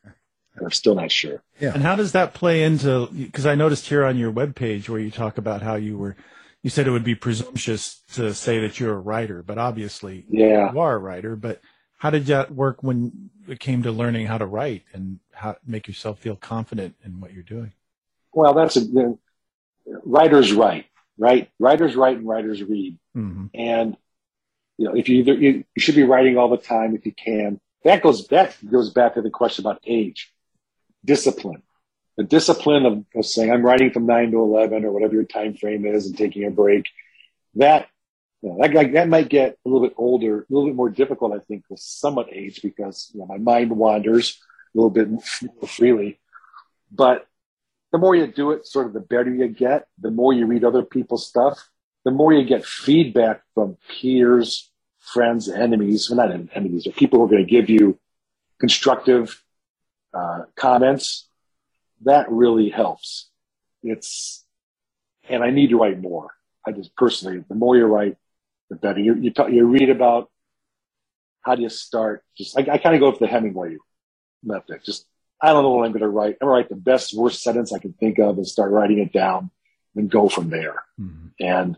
[0.05, 1.43] And I'm still not sure.
[1.61, 1.73] Yeah.
[1.75, 3.07] And how does that play into?
[3.09, 6.17] Because I noticed here on your webpage where you talk about how you were,
[6.63, 10.73] you said it would be presumptuous to say that you're a writer, but obviously Yeah.
[10.73, 11.37] you are a writer.
[11.37, 11.61] But
[11.99, 15.87] how did that work when it came to learning how to write and how make
[15.87, 17.73] yourself feel confident in what you're doing?
[18.33, 19.19] Well, that's a, the,
[20.05, 20.87] writers write,
[21.19, 21.51] right?
[21.59, 22.99] Writers write and writers read.
[23.15, 23.97] hmm And,
[24.81, 27.13] you know, if you either, you, you should be writing all the time if you
[27.13, 27.61] can.
[27.85, 30.33] That goes, that goes back to the question about age,
[31.05, 31.63] discipline.
[32.17, 35.53] The discipline of, of saying, I'm writing from nine to 11 or whatever your time
[35.53, 36.87] frame is and taking a break.
[37.57, 37.89] That,
[38.41, 41.35] you know, that, that might get a little bit older, a little bit more difficult,
[41.35, 44.41] I think, with somewhat age because, you know, my mind wanders
[44.75, 46.21] a little bit more freely.
[46.91, 47.27] But
[47.93, 50.65] the more you do it, sort of the better you get, the more you read
[50.65, 51.69] other people's stuff,
[52.07, 54.70] the more you get feedback from peers,
[55.01, 57.99] friends, enemies, well, not enemies, but people who are going to give you
[58.59, 59.43] constructive
[60.15, 61.27] uh, comments.
[62.03, 63.29] That really helps.
[63.83, 64.45] It's,
[65.29, 66.31] and I need to write more.
[66.67, 68.17] I just personally, the more you write,
[68.69, 69.01] the better.
[69.01, 70.31] You you, talk, you read about
[71.43, 72.23] how do you start.
[72.37, 73.77] Just I, I kind of go for the Hemingway
[74.43, 74.81] method.
[74.85, 75.07] Just
[75.41, 76.37] I don't know what I'm going to write.
[76.41, 78.99] I'm going to write the best, worst sentence I can think of and start writing
[78.99, 79.51] it down
[79.97, 80.85] and go from there.
[80.97, 81.77] hmm And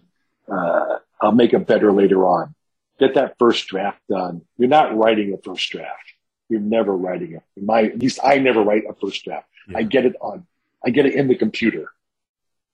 [0.53, 2.55] uh, I'll make it better later on.
[3.03, 4.43] Get that first draft done.
[4.57, 6.15] You're not writing a first draft.
[6.49, 7.43] You're never writing it.
[7.57, 9.49] In my, at least I never write a first draft.
[9.69, 9.79] Yeah.
[9.79, 10.47] I get it on,
[10.87, 11.91] I get it in the computer.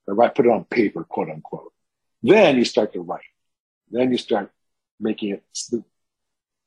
[0.06, 1.72] I write, put it on paper, quote unquote.
[2.22, 3.22] Then you start to write.
[3.90, 4.50] Then you start
[5.00, 5.82] making it, the,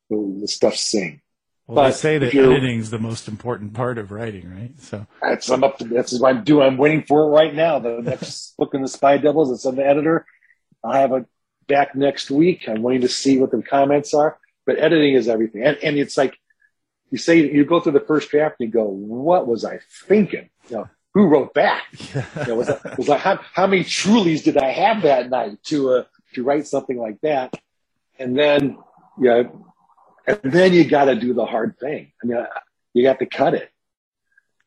[0.09, 1.21] the, stuff sing.
[1.67, 4.71] Well, But they say that editing's the most important part of writing, right?
[4.81, 5.85] So That's I'm up to.
[5.85, 6.65] That's what I'm doing.
[6.65, 7.77] I'm waiting for it right now.
[7.77, 9.51] The next book in the Spy Devils.
[9.51, 10.25] It's on the editor.
[10.83, 11.25] I have it
[11.71, 12.67] back next week.
[12.67, 14.37] I'm waiting to see what the comments are.
[14.65, 16.37] But editing is everything, and, and it's like
[17.09, 20.49] you say you go through the first draft and you go, "What was I thinking?"
[20.69, 21.83] You know, who wrote that?
[22.13, 25.63] You know, was, that, was like how, how many Trulies did I have that night
[25.65, 26.03] to uh,
[26.35, 27.53] to write something like that?
[28.19, 28.77] And then
[29.19, 29.43] yeah,
[30.27, 32.11] and then you got to do the hard thing.
[32.21, 32.45] I mean,
[32.93, 33.71] you got to cut it.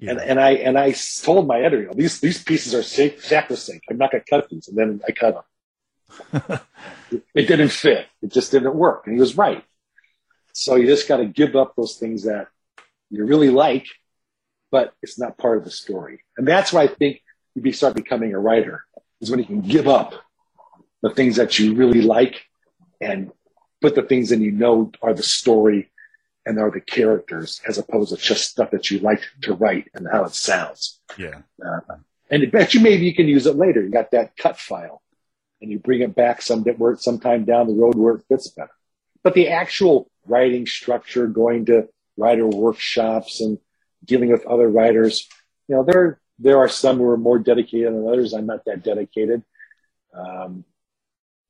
[0.01, 0.11] yeah.
[0.11, 3.85] And, and I and I told my editor, these these pieces are sac- sacrosanct.
[3.89, 5.45] I'm not going to cut these, and then I cut them.
[6.33, 8.07] It didn't fit.
[8.23, 9.65] It just didn't work, and he was right.
[10.53, 12.49] So you just got to give up those things that
[13.11, 13.87] you really like,
[14.71, 16.21] but it's not part of the story.
[16.37, 17.23] And that's why I think
[17.55, 18.85] you be start becoming a writer
[19.21, 20.15] is when you can give up
[21.03, 22.47] the things that you really like
[23.01, 23.31] and
[23.81, 25.91] put the things in you know are the story
[26.47, 30.07] and are the characters as opposed to just stuff that you like to write and
[30.11, 31.01] how it sounds.
[31.19, 31.43] yeah.
[31.65, 31.97] Uh,
[32.31, 33.83] and bet you maybe you can use it later.
[33.83, 35.03] You got that cut file
[35.65, 38.71] and you bring it back some where sometime down the road where it fits better.
[39.23, 43.59] But the actual writing structure, going to writer workshops and
[44.05, 45.27] dealing with other writers,
[45.67, 48.35] you know, there there are some who are more dedicated than others.
[48.35, 49.43] I'm not that dedicated.
[50.15, 50.65] Um,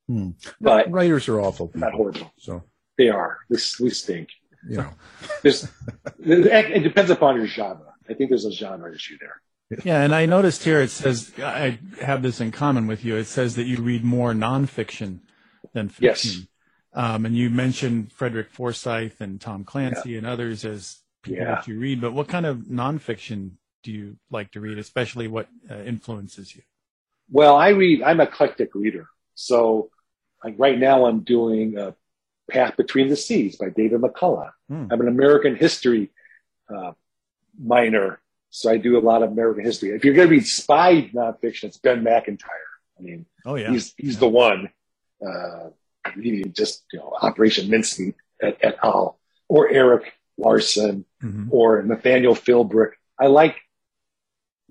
[0.07, 0.29] Hmm.
[0.61, 2.31] but Writers are awful not horrible.
[2.37, 2.63] So,
[2.95, 3.39] They are.
[3.49, 4.29] This we stink.
[4.69, 4.89] you know,
[5.41, 5.67] There's,
[6.19, 7.91] it depends upon your genre.
[8.07, 9.41] I think there's a genre issue there.
[9.83, 13.15] Yeah, and I noticed here it says I have this in common with you.
[13.15, 15.21] It says that you read more nonfiction
[15.73, 16.21] than Yes.
[16.21, 16.47] fiction.
[16.93, 21.55] Um, and you mentioned Frederick Forsyth and Tom Clancy and others as people Yeah.
[21.55, 21.99] that you read.
[21.99, 23.51] But what kind of nonfiction
[23.83, 26.61] do you like to read, especially what uh, influences you?
[27.29, 28.03] Well, I read.
[28.03, 29.07] I'm a eclectic reader.
[29.33, 29.89] So,
[30.43, 31.91] like right now, I'm doing uh,
[32.49, 34.51] "Path Between the Seas" by David McCullough.
[34.69, 34.85] Hmm.
[34.91, 36.11] I'm an American history
[36.73, 36.93] uh,
[37.59, 38.21] minor,
[38.55, 39.89] so I do a lot of American history.
[39.89, 42.49] If you're going to read spy nonfiction, it's Ben Macintyre.
[42.97, 44.69] I mean, Oh yeah, he's he's the one.
[45.25, 45.71] Uh,
[46.21, 49.19] he just you know Operation Mincemeat et, et al.
[49.49, 51.47] Or Erik Larson Mhm.
[51.51, 52.91] or Nathaniel Philbrick.
[53.19, 53.55] I like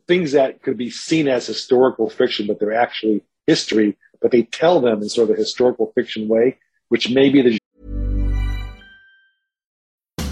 [0.06, 4.80] things that could be seen as historical fiction, but they're actually history, but they tell
[4.80, 7.58] them in sort of a historical fiction way, which may be the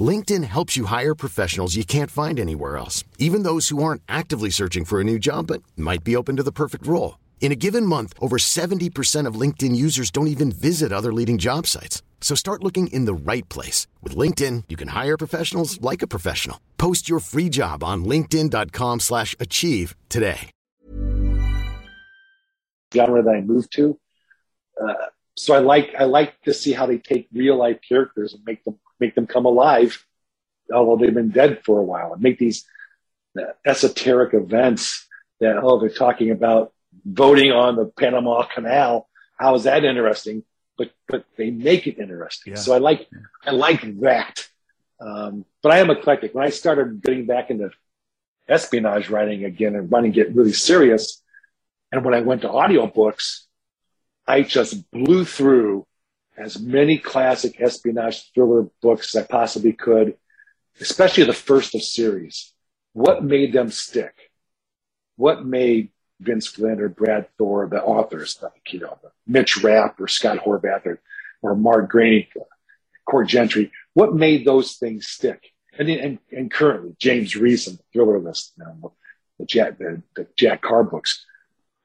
[0.00, 4.50] LinkedIn helps you hire professionals you can't find anywhere else, even those who aren't actively
[4.50, 7.18] searching for a new job but might be open to the perfect role.
[7.40, 11.66] In a given month, over 70% of LinkedIn users don't even visit other leading job
[11.66, 12.02] sites.
[12.20, 13.88] So start looking in the right place.
[14.02, 16.60] With LinkedIn, you can hire professionals like a professional.
[16.78, 20.50] Post your free job on linkedin.com slash achieve today.
[22.94, 23.98] Genre that I moved to.
[24.80, 24.94] Uh,
[25.36, 28.64] so I like I like to see how they take real life characters and make
[28.64, 30.04] them make them come alive,
[30.72, 32.64] although they've been dead for a while, and make these
[33.38, 35.06] uh, esoteric events
[35.40, 36.72] that oh they're talking about
[37.04, 39.08] voting on the Panama Canal.
[39.38, 40.44] How is that interesting?
[40.76, 42.54] But but they make it interesting.
[42.54, 42.58] Yeah.
[42.58, 43.08] So I like
[43.44, 44.46] I like that.
[45.00, 46.34] Um, but I am eclectic.
[46.34, 47.70] When I started getting back into
[48.48, 51.22] espionage writing again and wanting to get really serious,
[51.90, 53.44] and when I went to audiobooks,
[54.26, 55.86] I just blew through
[56.40, 60.16] as many classic espionage thriller books as I possibly could,
[60.80, 62.52] especially the first of series.
[62.92, 64.14] What made them stick?
[65.16, 70.08] What made Vince Flynn or Brad Thor, the authors, like, you know, Mitch Rapp or
[70.08, 71.00] Scot Harvath or,
[71.42, 72.28] or Mark Greaney,
[73.08, 75.52] Court Gentry, what made those things stick?
[75.78, 78.92] And, and, and currently, James Reece and the Thriller List, you know,
[79.38, 81.24] the, Jack, the, the Jack Carr books.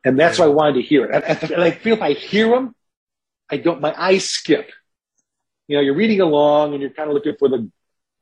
[0.04, 1.24] And that's why I wanted to hear it.
[1.24, 2.76] And, and I feel if I hear them,
[3.50, 4.72] I don't, my eyes skip.
[5.68, 7.70] You know, you're reading along and you're kind of looking for the,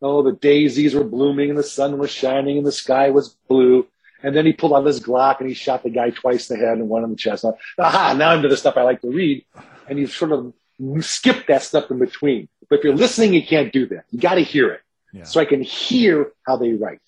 [0.01, 3.87] oh, the daisies were blooming and the sun was shining and the sky was blue.
[4.21, 6.65] And then he pulled out his Glock and he shot the guy twice in the
[6.65, 7.45] head and one in the chest.
[7.77, 9.45] Aha, now I'm to the stuff I like to read.
[9.89, 10.53] And you sort of
[11.01, 12.47] skip that stuff in between.
[12.69, 14.05] But if you're listening, you can't do that.
[14.11, 14.81] You got to hear it.
[15.11, 15.23] Yeah.
[15.23, 17.01] So I can hear how they write.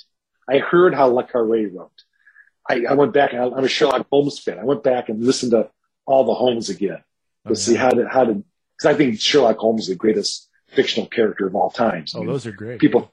[0.47, 2.03] I heard how Le Carre wrote.
[2.69, 4.59] I, I went back and I, I'm a Sherlock Holmes fan.
[4.59, 5.69] I went back and listened to
[6.05, 7.01] all the Holmes again
[7.45, 7.55] Okay.
[7.55, 8.43] see how to, how to,
[8.77, 12.07] because I think Sherlock Holmes is the greatest fictional character of all time.
[12.07, 12.79] So Oh, those are great.
[12.79, 13.11] people,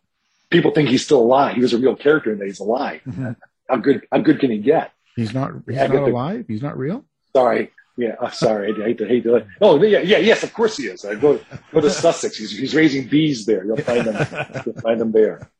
[0.51, 1.55] people think he's still alive.
[1.55, 3.01] He was a real character and that he's alive.
[3.68, 4.92] How good, how good can he get?
[5.16, 5.53] He's not.
[5.66, 6.45] He's not the- alive.
[6.47, 7.07] He's not real.
[7.35, 7.71] Sorry.
[7.97, 8.73] Yeah, sorry.
[8.73, 9.47] I hate to hate to.
[9.61, 11.05] Oh, yeah, yeah, yes, of course he is.
[11.05, 11.40] I go
[11.73, 12.37] go to Sussex.
[12.37, 13.64] He's, he's raising bees there.
[13.64, 14.47] You'll find them.
[14.66, 15.51] You'll find them there.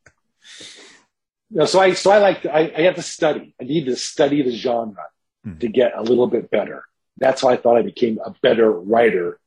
[1.51, 3.53] You know, so I so I like to, I, I have to study.
[3.61, 5.05] I need to study the genre
[5.43, 5.57] hmm.
[5.59, 6.85] to get a little bit better.
[7.17, 9.39] That's why I thought I became a better writer.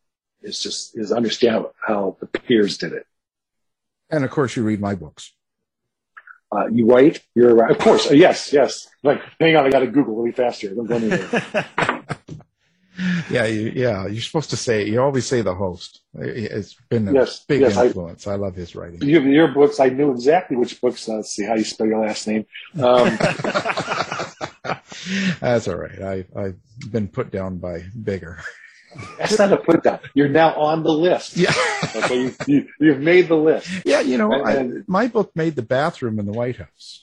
[0.43, 3.07] Is just is understand how the peers did it.
[4.11, 5.33] And of course, you read my books.
[6.53, 7.21] Uh, you write.
[7.35, 7.71] You're right.
[7.71, 8.09] Of course.
[8.11, 8.53] Uh, yes.
[8.53, 8.87] Yes.
[9.03, 9.67] Like, hang on.
[9.67, 10.75] I got to Google really fast here.
[10.75, 11.67] Don't go anywhere.
[13.29, 14.07] Yeah, you, yeah.
[14.07, 14.87] You're supposed to say.
[14.89, 16.01] You always say the host.
[16.15, 18.27] It's been a Yes, big yes, influence.
[18.27, 19.03] I, love his writing.
[19.03, 21.07] You, your books, I knew exactly which books.
[21.09, 22.47] uh, Let's see how you spell your last name.
[22.75, 23.19] Um,
[25.41, 26.01] That's all right.
[26.03, 26.57] I, I've
[26.91, 28.39] been put down by bigger.
[29.19, 30.01] that's not a put down.
[30.15, 31.37] You're now on the list.
[31.37, 31.53] Yeah.
[31.95, 33.69] Okay, you, you, you've made the list.
[33.85, 37.03] Yeah, you know, I, And- my book made the bathroom in the White House.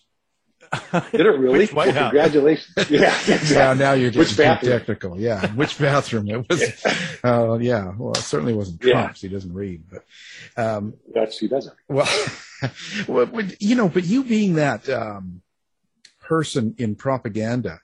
[1.12, 1.60] Did it really?
[1.60, 2.12] Which White Well, House?
[2.14, 2.74] Congratulations.
[2.90, 3.56] Yeah, exactly.
[3.56, 4.72] Yeah, now you're Which getting too bathroom?
[4.80, 5.20] technical.
[5.20, 6.86] Yeah, which bathroom it was?
[7.24, 9.14] Uh, yeah, well, it certainly wasn't Yeah.
[9.14, 10.04] He doesn't read, but
[10.62, 11.74] um, That's he doesn't.
[11.88, 12.10] well,
[13.08, 13.28] well,
[13.62, 15.42] you know, but you being that um,
[16.20, 17.80] person in propaganda,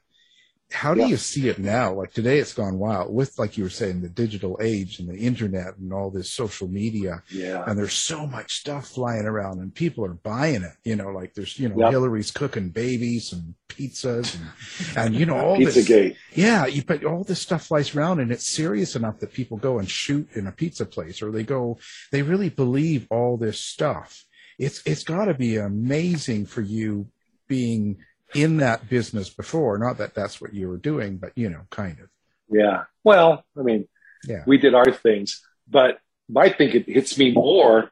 [0.71, 1.07] how do Yeah.
[1.07, 1.93] you see it now?
[1.93, 5.17] Like today, it's gone wild with, like you were saying, the digital age and the
[5.17, 7.23] internet and all this social media.
[7.29, 7.63] Yeah.
[7.65, 10.73] And there's so much stuff flying around, and people are buying it.
[10.83, 11.91] You know, like there's, you know, Yep.
[11.91, 15.75] Hillary's cooking babies and pizzas, and, and you know, all this.
[15.75, 16.15] Pizzagate.
[16.33, 19.79] Yeah, you, but all this stuff flies around, and it's serious enough that people go
[19.79, 21.79] and shoot in a pizza place, or they go,
[22.11, 24.23] they really believe all this stuff.
[24.59, 27.07] it's it's got to be amazing for you
[27.47, 27.97] being
[28.35, 29.77] in that business before.
[29.77, 32.09] Not that that's what you were doing, but you know, kind of.
[32.49, 32.83] Yeah.
[33.03, 33.87] Well, I mean,
[34.27, 34.43] Yeah.
[34.45, 35.99] we did our things, but
[36.35, 37.89] I think it hits me more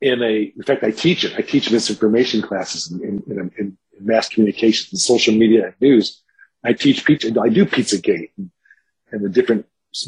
[0.00, 1.34] in a, in fact, I teach it.
[1.36, 6.22] I teach misinformation classes in, in, in, in mass communications and social media and news.
[6.64, 8.50] I teach pizza, I do Pizzagate and,
[9.10, 9.66] and the different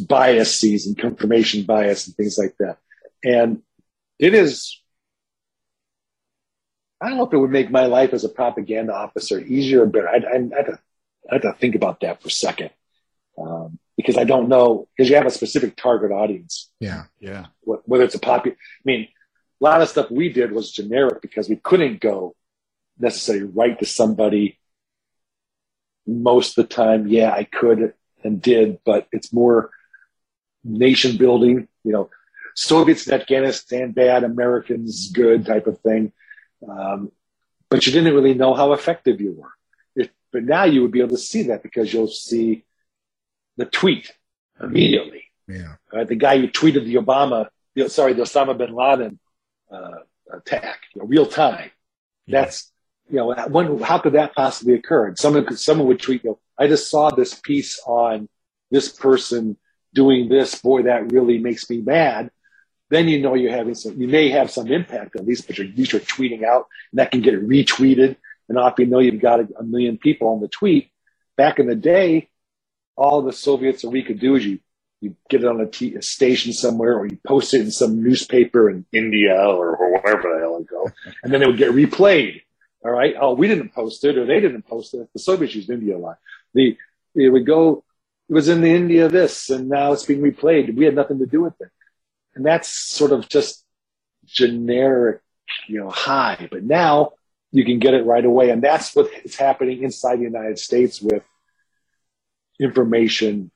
[0.08, 2.78] biases and confirmation bias and things like that.
[3.22, 3.62] And
[4.18, 4.80] it is,
[7.04, 9.86] I don't know if it would make my life as a propaganda officer easier or
[9.86, 10.08] better.
[10.08, 10.78] I'd, I'd, I'd,
[11.30, 12.70] I'd have to think about that for a second.
[13.36, 17.04] Um, because I don't know, because you have a specific target audience Yeah.
[17.20, 17.46] Yeah.
[17.62, 18.56] whether it's a popular.
[18.56, 19.08] I mean,
[19.60, 22.34] a lot of stuff we did was generic because we couldn't go
[22.98, 24.58] necessarily right to somebody.
[26.06, 27.92] Most of the time, yeah, I could
[28.22, 29.70] and did, but it's more
[30.64, 31.68] nation building.
[31.84, 32.10] You know,
[32.54, 36.12] Soviets in Afghanistan bad, Americans good type of thing.
[36.68, 37.12] Um,
[37.70, 39.52] but you didn't really know how effective you were.
[39.96, 42.64] If, but now you would be able to see that because you'll see
[43.56, 44.12] the tweet
[44.60, 45.76] immediately Yeah.
[45.92, 46.06] right?
[46.06, 49.18] The guy who tweeted the Obama, the, sorry, the Osama bin Laden
[49.70, 49.98] uh,
[50.32, 51.70] attack, you know, real time.
[52.26, 52.70] That's
[53.10, 55.08] you know, when, how could that possibly occur?
[55.08, 58.28] And someone could, someone would tweet, you know, I just saw this piece on
[58.70, 59.56] this person
[59.92, 60.54] doing this.
[60.60, 62.30] Boy, that really makes me mad.
[62.94, 65.66] Then you know you're having some, you may have some impact at least, but you're,
[65.66, 68.14] these are tweeting out and that can get retweeted.
[68.48, 70.92] And off you know you've got a, a million people on the tweet.
[71.36, 72.28] Back in the day,
[72.96, 74.60] all the Soviets or we could do is you
[75.00, 78.00] you get it on a, t- a station somewhere or you post it in some
[78.00, 80.88] newspaper in India or, or wherever the hell it go.
[81.24, 82.42] And then it would get replayed.
[82.84, 83.14] All right.
[83.20, 85.08] Oh, we didn't post it or they didn't post it.
[85.12, 86.18] The Soviets used India a lot.
[86.54, 86.78] The,
[87.16, 87.82] it would go,
[88.28, 90.74] it was in the India this and now it's being replayed.
[90.76, 91.70] We had nothing to do with it.
[92.34, 93.64] And that's sort of just
[94.24, 95.20] generic,
[95.68, 96.48] you know, high.
[96.50, 97.12] But now
[97.52, 98.50] you can get it right away.
[98.50, 101.22] And that's what is happening inside the United States with
[102.58, 103.50] information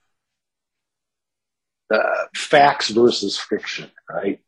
[1.92, 4.40] uh, facts versus fiction, right?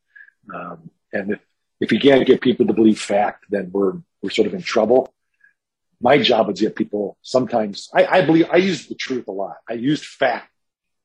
[0.55, 1.41] Um, and if,
[1.81, 5.13] if you can't get people to believe fact, then we're we're sort of in trouble.
[6.01, 7.17] My job is to get people.
[7.23, 9.57] Sometimes I, I believe I use the truth a lot.
[9.69, 10.51] I used fact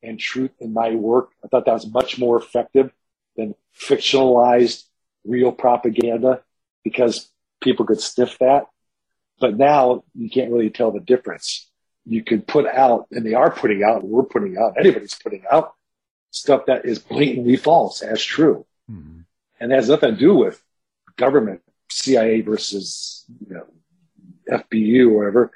[0.03, 1.31] and truth in my work.
[1.43, 2.91] I thought that was much more effective
[3.35, 4.83] than fictionalized
[5.25, 6.41] real propaganda
[6.83, 7.29] because
[7.61, 8.67] people could sniff that.
[9.39, 11.69] But now you can't really tell the difference.
[12.05, 15.43] You could put out, and they are putting out, and we're putting out, anybody's putting
[15.51, 15.73] out
[16.29, 18.65] stuff that is blatantly false as true.
[18.89, 19.21] Mm-hmm.
[19.59, 20.61] And has nothing to do with
[21.15, 23.65] government, CIA versus, you know,
[24.49, 25.51] FBU or whatever.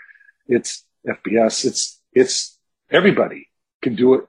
[0.47, 1.65] It's FBS.
[1.65, 2.57] It's, it's
[2.89, 3.49] everybody
[3.82, 4.25] can do it.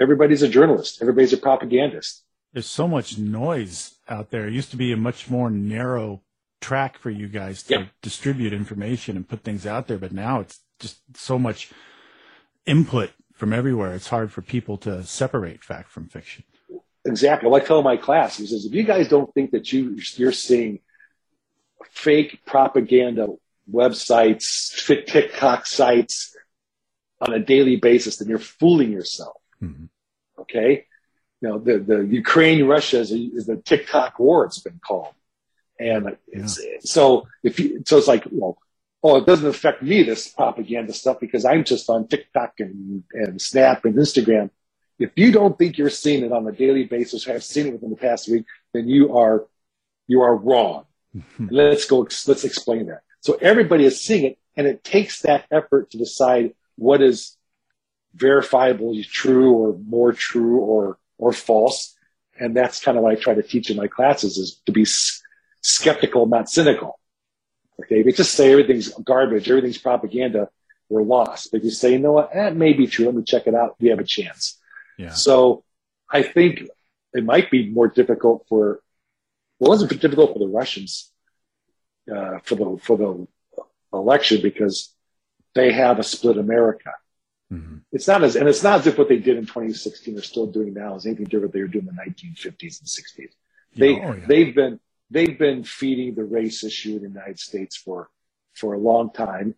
[0.00, 0.98] Everybody's a journalist.
[1.02, 2.24] Everybody's a propagandist.
[2.52, 4.48] There's so much noise out there.
[4.48, 6.22] It used to be a much more narrow
[6.60, 10.60] track for you guys to distribute information and put things out there, but now it's
[10.78, 11.70] just so much
[12.66, 13.94] input from everywhere.
[13.94, 16.44] It's hard for people to separate fact from fiction.
[17.04, 17.48] Exactly.
[17.48, 20.32] Like I tell my class, he says, if you guys don't think that you you're
[20.32, 20.80] seeing
[21.90, 23.28] fake propaganda
[23.70, 26.36] websites, TikTok sites
[27.20, 29.36] on a daily basis, then you're fooling yourself.
[29.62, 29.86] Mm-hmm.
[30.42, 30.86] Okay.
[31.40, 35.14] You know, the, the Ukraine Russia is, is the TikTok war, it's been called.
[35.78, 38.58] And it's, so if you, so it's like, well,
[39.02, 43.40] oh, it doesn't affect me, this propaganda stuff, because I'm just on TikTok and, and
[43.40, 44.50] Snap and Instagram.
[44.98, 47.72] If you don't think you're seeing it on a daily basis, or have seen it
[47.72, 49.46] within the past week, then you are,
[50.06, 50.84] you are wrong.
[51.12, 51.48] Hmm.
[51.50, 53.00] let's go, let's explain that.
[53.20, 57.36] So everybody is seeing it, and it takes that effort to decide what is
[58.16, 61.94] verifiably true or more true or, or false.
[62.38, 64.82] And that's kind of what I try to teach in my classes is to be
[64.82, 65.20] s-
[65.60, 66.98] skeptical, not cynical.
[67.80, 68.00] Okay.
[68.00, 70.48] If you just say everything's garbage, everything's propaganda,
[70.88, 71.50] we're lost.
[71.50, 73.06] But if you say, you know what, that may be true.
[73.06, 73.76] Let me check it out.
[73.80, 74.58] We have a chance.
[74.98, 75.12] Yeah.
[75.12, 75.64] So
[76.10, 76.66] I think
[77.12, 78.80] it might be more difficult for,
[79.58, 81.12] well, it wasn't difficult for the Russians,
[82.14, 83.26] uh, for the, for the
[83.92, 84.94] election because
[85.54, 86.92] they have a split America.
[87.92, 90.46] It's not as, and it's not as if what they did in 2016 are still
[90.46, 93.32] doing now is anything different than they were doing in the 1950s and 60s.
[93.76, 94.24] They, oh, yeah.
[94.26, 94.80] they've been,
[95.10, 98.08] they've been feeding the race issue in the United States for,
[98.54, 99.56] for a long time,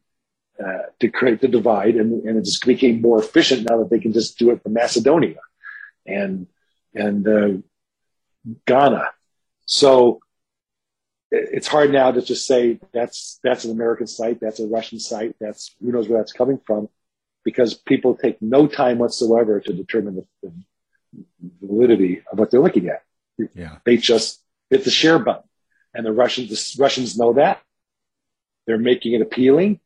[0.62, 3.98] uh, to create the divide and, and it just became more efficient now that they
[3.98, 5.40] can just do it from Macedonia
[6.06, 6.46] and,
[6.94, 7.50] and, uh,
[8.66, 9.04] Ghana.
[9.66, 10.20] So
[11.30, 15.36] it's hard now to just say that's, that's an American site, that's a Russian site,
[15.40, 16.88] that's, who knows where that's coming from
[17.44, 22.88] because people take no time whatsoever to determine the, the validity of what they're looking
[22.88, 23.02] at.
[23.54, 23.78] Yeah.
[23.84, 24.40] They just
[24.70, 25.42] hit the share button.
[25.94, 27.60] And the Russians, the Russians know that.
[28.66, 29.80] They're making it appealing.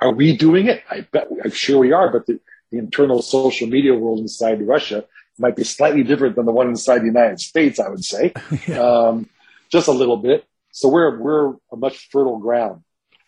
[0.00, 0.82] Are we doing it?
[0.90, 2.40] I bet, I'm sure we are, but the,
[2.70, 5.04] the internal social media world inside Russia
[5.38, 8.32] might be slightly different than the one inside the United States, I would say.
[8.66, 8.80] yeah.
[8.80, 9.28] um,
[9.70, 10.44] just a little bit.
[10.72, 12.82] So we're, we're a much fertile ground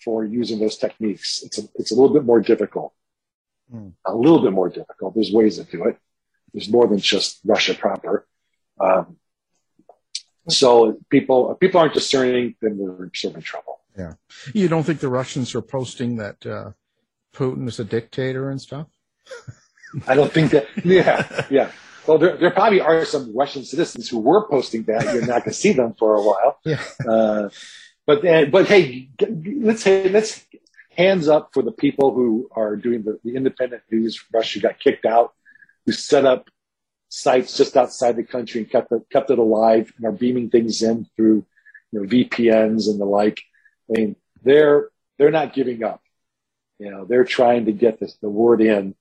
[0.05, 1.43] for using those techniques.
[1.43, 2.93] It's a, it's a little bit more difficult.
[3.73, 3.93] Mm.
[4.05, 5.15] A little bit more difficult.
[5.15, 5.97] There's ways to do it.
[6.53, 8.27] There's more than just Russia proper.
[8.81, 9.17] Um,
[10.49, 13.81] so people people aren't discerning, then we're sort of in trouble.
[13.97, 14.15] Yeah,
[14.55, 16.71] you don't think the Russians are posting that uh,
[17.35, 18.89] Putin is a dictator and stuff?
[20.07, 20.67] I don't think that.
[20.85, 21.71] Yeah, yeah.
[22.07, 25.05] Well, there, there probably are some Russian citizens who were posting that.
[25.05, 26.59] You're not going to see them for a while.
[26.65, 26.83] Yeah.
[27.07, 27.51] Uh,
[28.07, 30.45] but uh, but hey, let's say let's
[30.97, 34.23] hands up for the people who are doing the, the independent news.
[34.33, 35.33] Russia got kicked out.
[35.87, 36.51] Who set up
[37.09, 40.83] sites just outside the country and kept it, kept it alive and are beaming things
[40.83, 41.45] in through
[41.91, 43.43] you know, VPNs and the like.
[43.89, 44.89] I mean, they're
[45.19, 46.03] they're not giving up.
[46.79, 48.95] You know, they're trying to get this, the word in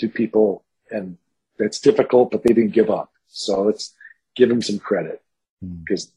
[0.00, 1.16] to people, and
[1.58, 3.10] it's difficult, but they didn't give up.
[3.28, 3.94] So let's
[4.36, 5.22] give them some credit
[5.60, 6.12] because mm.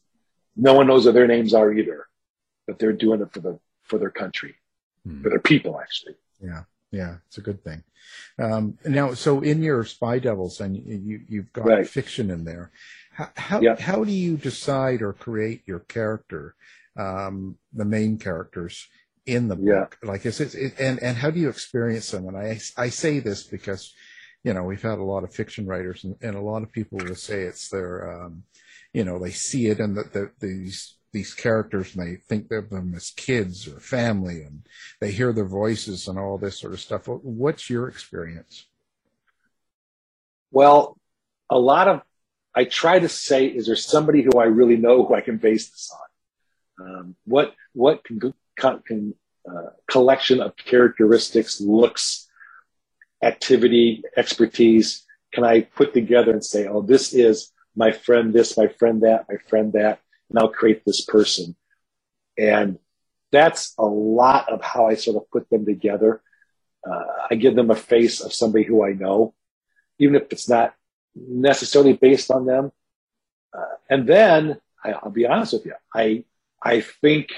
[0.56, 2.06] no one knows what their names are either,
[2.66, 4.56] but they're doing it for the for their country,
[5.06, 5.22] mm.
[5.22, 6.16] for their people, actually.
[6.40, 7.82] Yeah, yeah, it's a good thing.
[8.38, 11.88] Um, now, so in your Spy Devils, and you, you've got right.
[11.88, 12.70] fiction in there.
[13.12, 13.76] How how, yeah.
[13.80, 16.54] how do you decide or create your character,
[16.98, 18.88] um, the main characters
[19.24, 19.98] in the book?
[20.02, 20.10] Yeah.
[20.10, 22.28] Like, is it, it, and and how do you experience them?
[22.28, 23.94] And I I say this because,
[24.44, 26.98] you know, we've had a lot of fiction writers, and, and a lot of people
[26.98, 28.44] will say it's their, um,
[28.92, 32.68] you know, they see it and that the, these these characters and they think of
[32.68, 34.66] them as kids or family and
[35.00, 37.08] they hear their voices and all this sort of stuff.
[37.08, 38.66] What's your experience?
[40.50, 40.98] Well,
[41.48, 42.02] a lot of,
[42.54, 45.70] I try to say, is there somebody who I really know who I can base
[45.70, 46.86] this on?
[46.86, 49.14] Um, what, what can, can
[49.50, 52.28] uh, collection of characteristics, looks,
[53.22, 58.68] activity, expertise can I put together and say, oh, this is my friend this, my
[58.68, 60.00] friend that, my friend that
[60.30, 61.56] now create this person.
[62.38, 62.78] And
[63.32, 66.22] that's a lot of how I sort of put them together.
[66.88, 69.34] Uh, I give them a face of somebody who I know,
[69.98, 70.74] even if it's not
[71.14, 72.70] necessarily based on them.
[73.56, 76.24] Uh, and then I, will be honest with you, I
[76.62, 77.30] I think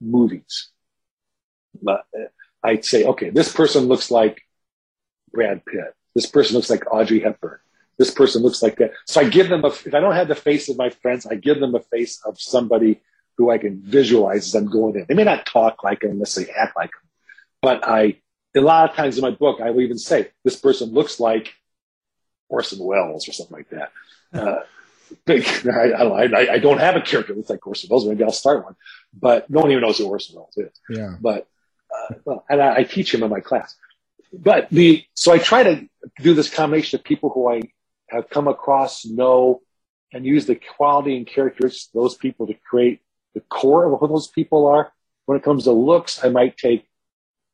[0.00, 0.70] movies.
[1.86, 1.98] Uh,
[2.62, 4.42] I'd say, okay, this person looks like
[5.32, 5.94] Brad Pitt.
[6.14, 7.58] This person looks like Audrey Hepburn
[7.98, 8.92] this person looks like that.
[9.06, 11.34] So I give them a, if I don't have the face of my friends, I
[11.34, 13.00] give them a face of somebody
[13.36, 15.06] who I can visualize as I'm going in.
[15.08, 17.10] They may not talk like them, necessarily act like them,
[17.62, 18.18] but I,
[18.54, 21.54] a lot of times in my book, I will even say, this person looks like
[22.48, 23.92] Orson Welles or something like that.
[24.32, 24.60] Uh,
[25.28, 28.04] I, I, don't I, I, don't have a character that looks like Orson Welles.
[28.06, 28.74] Maybe I'll start one,
[29.14, 30.72] but no one even knows who Orson Welles is.
[30.90, 31.14] Yeah.
[31.20, 31.46] But,
[31.94, 33.76] uh, well, and I, I teach him in my class.
[34.32, 35.88] But the, so I try to
[36.20, 37.62] do this combination of people who I
[38.16, 39.62] have come across, know,
[40.12, 43.00] and use the quality and characteristics of those people to create
[43.34, 44.92] the core of who those people are.
[45.26, 46.86] When it comes to looks, I might take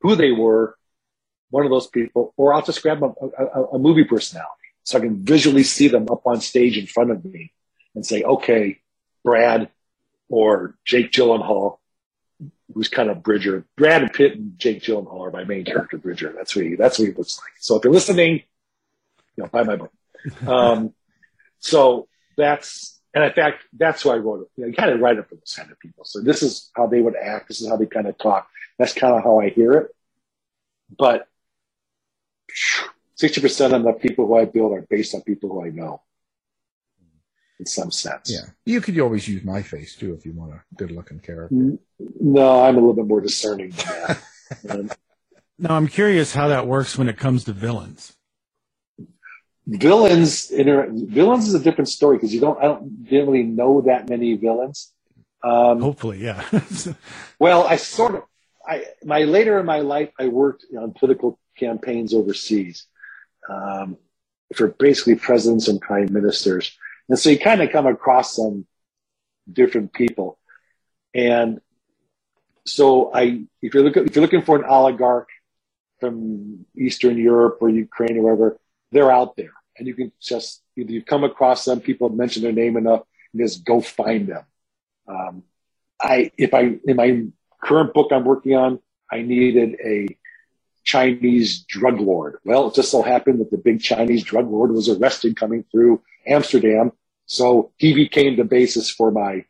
[0.00, 0.76] who they were,
[1.50, 4.48] one of those people, or I'll just grab a, a, a movie personality
[4.84, 7.52] so I can visually see them up on stage in front of me
[7.94, 8.80] and say, okay,
[9.24, 9.70] Brad
[10.28, 11.78] or Jake Gyllenhaal,
[12.74, 13.64] who's kind of Bridger.
[13.76, 16.32] Brad Pitt and Jake Gyllenhaal are my main character, Bridger.
[16.34, 17.52] That's what he, that's what he looks like.
[17.60, 18.42] So if you're listening,
[19.36, 19.92] you know, buy my book.
[20.46, 20.94] Um,
[21.58, 24.48] so that's, and in fact, that's why I wrote it.
[24.56, 26.04] You, know, you kind of write it for those kind of people.
[26.04, 27.48] So this is how they would act.
[27.48, 28.48] This is how they kind of talk.
[28.78, 29.94] That's kind of how I hear it.
[30.96, 31.26] But
[33.20, 36.02] 60% of the people who I build are based on people who I know
[37.62, 38.30] in some sense.
[38.32, 38.50] Yeah.
[38.66, 41.78] You could always use my face too if you want a good looking character.
[41.98, 44.16] No, I'm a little bit more discerning than
[44.66, 44.98] that.
[45.58, 48.16] now, I'm curious how that works when it comes to villains
[49.66, 54.08] villains inter- villains is a different story because you don't I don't really know that
[54.08, 54.92] many villains.
[55.42, 56.44] Um, Hopefully, yeah.
[57.38, 58.22] well, I sort of
[58.66, 62.86] I my later in my life I worked on political campaigns overseas
[63.48, 63.96] um,
[64.54, 66.76] for basically presidents and prime ministers,
[67.08, 68.66] and so you kind of come across some
[69.52, 70.38] different people,
[71.14, 71.60] and
[72.64, 75.28] so I if you're looking if you're looking for an oligarch
[75.98, 78.58] from Eastern Europe or Ukraine or wherever
[78.92, 79.54] they're out there.
[79.76, 83.02] And you can just, either you come across them, people have mentioned their name enough,
[83.32, 84.44] and just go find them.
[85.08, 85.42] Um,
[86.00, 87.24] I, if I, in my
[87.62, 88.80] current book I'm working on,
[89.10, 90.16] I needed a
[90.84, 92.38] Chinese drug lord.
[92.44, 96.02] Well, it just so happened that the big Chinese drug lord was arrested coming through
[96.26, 96.92] Amsterdam
[97.26, 99.44] So he became the basis for my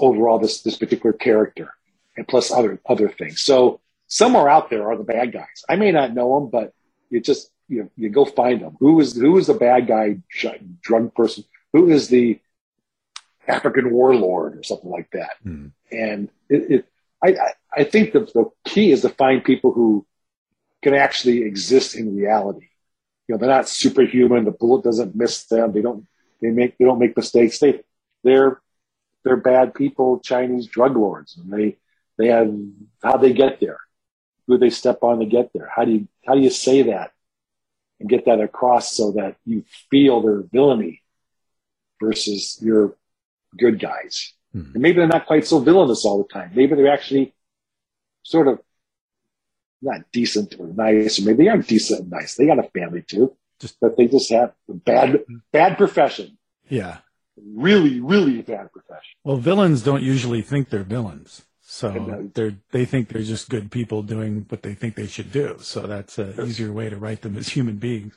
[0.00, 1.70] overall this this particular character,
[2.16, 3.40] and plus other other things.
[3.42, 5.64] So somewhere out there are the bad guys.
[5.68, 6.74] I may not know them, but
[7.10, 8.76] you just you you go find them.
[8.80, 10.18] Who is who is the bad guy
[10.82, 11.44] drug person?
[11.72, 12.40] Who is the
[13.46, 15.32] African warlord or something like that?
[15.42, 15.68] Hmm.
[15.90, 16.88] And it, it
[17.22, 20.06] I, I I think the the key is to find people who
[20.82, 22.68] can actually exist in reality.
[23.26, 24.44] You know, they're not superhuman.
[24.44, 25.72] The bullet doesn't miss them.
[25.72, 26.06] They don't
[26.40, 27.58] they make they don't make mistakes.
[27.58, 27.80] They
[28.22, 28.60] they're
[29.24, 31.76] they're bad people, Chinese drug lords, and they
[32.16, 32.54] they have
[33.02, 33.80] how they get there,
[34.46, 35.68] who they step on to get there.
[35.74, 37.12] How do you how do you say that
[38.00, 41.02] and get that across so that you feel their villainy
[42.00, 42.96] versus your
[43.56, 44.34] good guys?
[44.52, 44.72] Hmm.
[44.74, 46.52] And maybe they're not quite so villainous all the time.
[46.54, 47.34] Maybe they're actually
[48.22, 48.60] sort of
[49.82, 52.34] not decent or nice, or maybe they aren't decent and nice.
[52.34, 56.38] They got a family too, just but they just have a bad bad profession.
[56.68, 56.98] Yeah.
[57.36, 59.12] Really, really bad profession.
[59.22, 61.44] Well, villains don't usually think they're villains.
[61.76, 65.58] So they're they think they're just good people doing what they think they should do.
[65.60, 68.14] So that's an easier way to write them as human beings.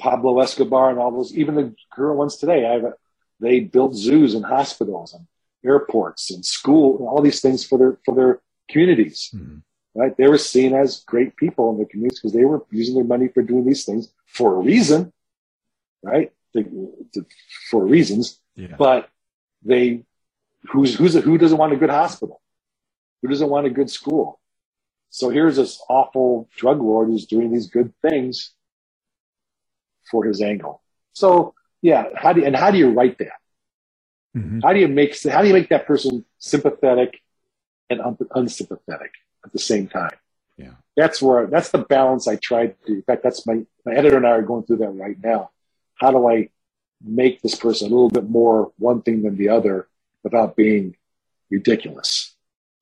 [0.00, 2.66] Pablo Escobar and all those, even the current ones today.
[2.66, 2.94] I have a,
[3.38, 5.24] they built zoos and hospitals and
[5.64, 9.30] airports and school and all these things for their for their communities.
[9.32, 9.58] Mm-hmm.
[9.94, 10.16] Right?
[10.16, 13.28] They were seen as great people in the communities because they were using their money
[13.28, 15.12] for doing these things for a reason,
[16.02, 16.32] right?
[16.54, 17.26] To- to-
[17.70, 18.74] for reasons, Yeah.
[18.76, 19.08] but
[19.62, 20.02] they
[20.70, 22.40] who's who's who doesn't want a good hospital?
[23.24, 24.38] Who doesn't want a good school?
[25.08, 28.52] So here's this awful drug lord who's doing these good things
[30.10, 30.82] for his angle.
[31.14, 33.40] So yeah, how do you, and how do you write that?
[34.36, 34.60] Mm-hmm.
[34.60, 37.18] How do you make how do you make that person sympathetic
[37.88, 39.12] and un- unsympathetic
[39.42, 40.18] at the same time?
[40.58, 42.92] Yeah, that's where that's the balance I tried to.
[42.92, 45.48] In fact, that's my my editor and I are going through that right now.
[45.94, 46.50] How do I
[47.02, 49.88] make this person a little bit more one thing than the other
[50.22, 50.96] without being
[51.48, 52.33] ridiculous?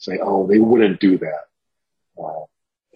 [0.03, 1.45] Say, oh, they wouldn't do that,
[2.21, 2.45] uh,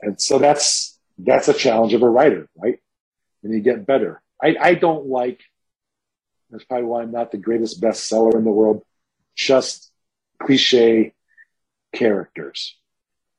[0.02, 2.80] and so that's that's a challenge of a writer, right?
[3.44, 4.20] And you get better.
[4.42, 5.40] I, I don't like.
[6.50, 8.82] That's probably why I'm not the greatest bestseller in the world.
[9.36, 9.92] Just
[10.42, 11.14] cliche
[11.94, 12.76] characters.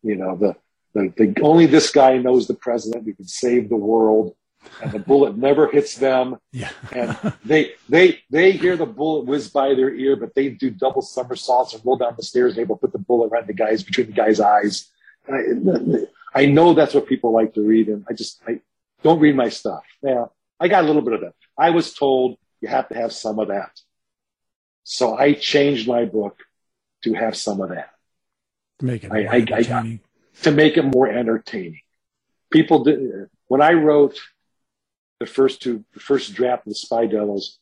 [0.01, 0.55] You know, the,
[0.93, 4.33] the, the only this guy knows the president who can save the world,
[4.81, 6.37] and the bullet never hits them.
[6.51, 6.71] Yeah.
[6.91, 11.01] and they they they hear the bullet whiz by their ear, but they do double
[11.01, 13.53] somersaults and roll down the stairs and able to put the bullet right in the
[13.53, 14.89] guy's between the guy's eyes.
[15.31, 15.41] I,
[16.33, 18.59] I know that's what people like to read, and I just I
[19.03, 19.83] don't read my stuff.
[20.01, 20.25] Yeah,
[20.59, 21.33] I got a little bit of that.
[21.57, 23.71] I was told you have to have some of that,
[24.83, 26.39] so I changed my book
[27.03, 27.91] to have some of that.
[28.81, 29.99] Make it I, I,
[30.43, 31.81] to make it more entertaining.
[32.51, 34.19] People did when I wrote
[35.19, 37.59] the first two, the first draft of the Spy Devils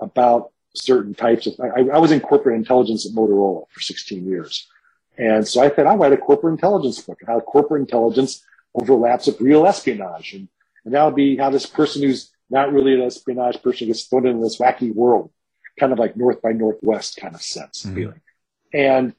[0.00, 1.54] about certain types of.
[1.60, 4.68] I, I was in corporate intelligence at Motorola for 16 years,
[5.16, 8.44] and so I thought I'll write a corporate intelligence book and how corporate intelligence
[8.74, 10.48] overlaps with real espionage, and
[10.84, 14.26] and that would be how this person who's not really an espionage person gets thrown
[14.26, 15.30] into this wacky world,
[15.78, 18.20] kind of like North by Northwest kind of sense feeling,
[18.72, 19.14] and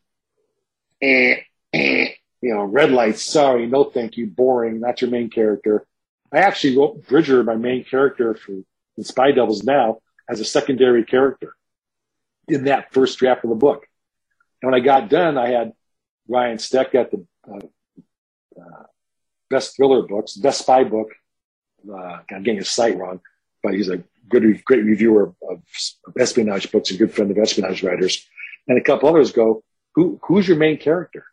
[1.01, 1.37] eh,
[1.73, 2.09] eh,
[2.41, 5.87] you know, red lights, sorry, no thank you, boring, not your main character.
[6.33, 8.53] I actually wrote Bridger, my main character for
[8.97, 9.99] in Spy Devils now,
[10.29, 11.55] as a secondary character
[12.47, 13.85] in that first draft of the book.
[14.61, 15.73] And when I got done, I had
[16.27, 17.57] Ryan Steck at the uh,
[18.59, 18.83] uh,
[19.49, 21.09] best thriller books, best spy book.
[21.87, 23.19] Uh, I'm getting his site wrong,
[23.61, 25.61] but he's a good, great reviewer of,
[26.07, 28.27] of espionage books, a good friend of espionage writers.
[28.67, 29.63] And a couple others go,
[29.93, 31.25] who, who's your main character?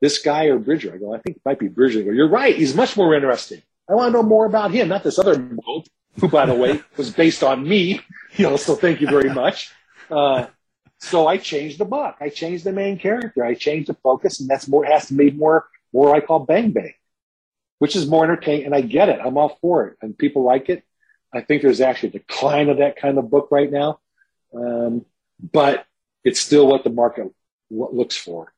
[0.00, 0.92] This guy or Bridger?
[0.94, 2.00] I go, I think it might be Bridger.
[2.00, 2.56] They go, you're right.
[2.56, 3.62] He's much more interesting.
[3.88, 5.86] I want to know more about him, not this other mope,
[6.18, 8.00] who, by the way, was based on me.
[8.36, 9.72] You know, so thank you very much.
[10.10, 10.48] Uh,
[10.98, 12.16] so I changed the book.
[12.20, 13.42] I changed the main character.
[13.42, 16.72] I changed the focus, and that's more has to be more more I call bang
[16.72, 16.92] bang,
[17.78, 18.66] which is more entertaining.
[18.66, 19.20] And I get it.
[19.24, 20.84] I'm all for it, and people like it.
[21.32, 24.00] I think there's actually a decline of that kind of book right now,
[24.54, 25.06] um,
[25.40, 25.86] but
[26.22, 27.32] it's still what the market
[27.70, 28.52] lo- looks for.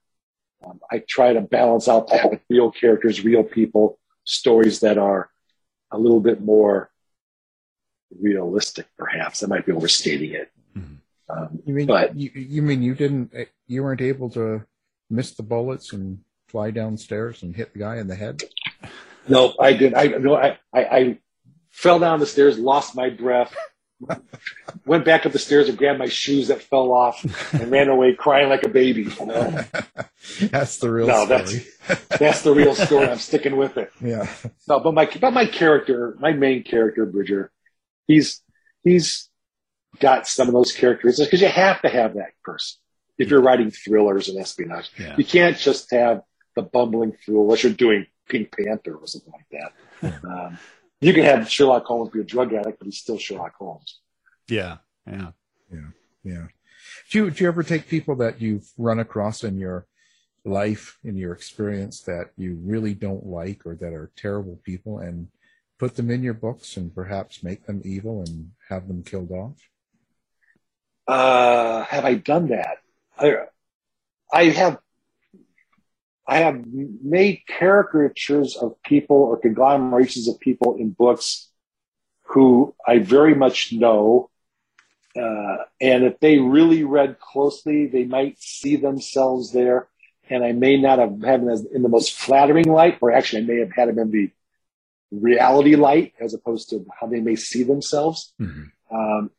[0.64, 3.98] Um, I try to balance out that with real characters, real people,
[4.28, 5.30] stories that are
[5.90, 6.90] a little bit more
[8.20, 9.42] realistic, perhaps.
[9.42, 10.50] I might be overstating it.
[11.30, 13.34] Um, You mean but you, you mean you didn't
[13.66, 14.64] you weren't able to
[15.10, 18.42] miss the bullets and fly downstairs and hit the guy in the head?
[19.28, 19.96] no, I didn't.
[19.96, 21.18] I no, I, I, I
[21.70, 23.54] fell down the stairs, lost my breath,
[24.86, 28.14] went back up the stairs and grabbed my shoes that fell off, and ran away
[28.14, 29.04] crying like a baby.
[29.04, 29.64] You know?
[30.40, 31.66] That's the real no, story.
[31.88, 33.06] that's that's the real story.
[33.06, 33.90] I'm sticking with it.
[34.00, 34.28] Yeah.
[34.66, 37.50] No, but my but my character, my main character, Bridger,
[38.06, 38.42] he's
[38.84, 39.28] he's
[40.00, 42.78] got some of those characteristics because you have to have that person
[43.16, 44.90] if you're writing thrillers and espionage.
[44.98, 45.14] Yeah.
[45.16, 46.22] You can't just have
[46.54, 49.62] the bumbling fool unless you're doing Pink Panther or something like
[50.02, 50.24] that.
[50.24, 50.58] um,
[51.00, 54.00] you can have Sherlock Holmes be a drug addict, but he's still Sherlock Holmes.
[54.48, 54.78] Yeah.
[55.06, 55.30] Yeah.
[55.72, 55.88] Yeah.
[56.24, 56.46] Yeah.
[57.10, 59.86] Do you, do you ever take people that you've run across in your
[60.44, 65.28] life, in your experience that you really don't like or that are terrible people and
[65.78, 69.68] put them in your books and perhaps make them evil and have them killed off?
[71.06, 72.78] Uh, have I done that?
[73.18, 73.36] I,
[74.32, 74.78] I have,
[76.28, 81.48] I have made caricatures of people or conglomerations of people in books
[82.24, 84.28] who I very much know.
[85.16, 89.88] Uh, and if they really read closely, they might see themselves there.
[90.28, 93.46] And I may not have had them in the most flattering light, or actually I
[93.46, 94.30] may have had them in the
[95.10, 98.34] reality light as opposed to how they may see themselves.
[98.92, 99.30] Um,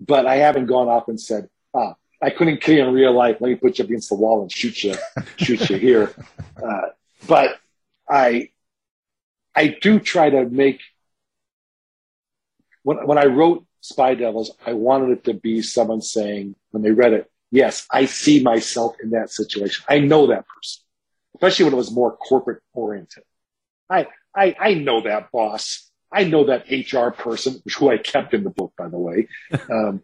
[0.00, 3.36] but I haven't gone off and said, ah, I couldn't kill you in real life.
[3.40, 4.94] Let me put you up against the wall and shoot you,
[5.36, 6.14] shoot you here.
[6.60, 6.88] Uh,
[7.28, 7.56] but
[8.10, 8.50] I,
[9.54, 10.80] I do try to make,
[12.82, 16.90] when, when I wrote Spy Devils, I wanted it to be someone saying, when they
[16.90, 19.84] read it, yes, I see myself in that situation.
[19.88, 20.82] I know that person,
[21.36, 23.22] especially when it was more corporate oriented.
[23.88, 25.88] I, I, I know that boss.
[26.12, 29.28] I know that HR person, who I kept in the book, by the way.
[29.70, 30.02] Um,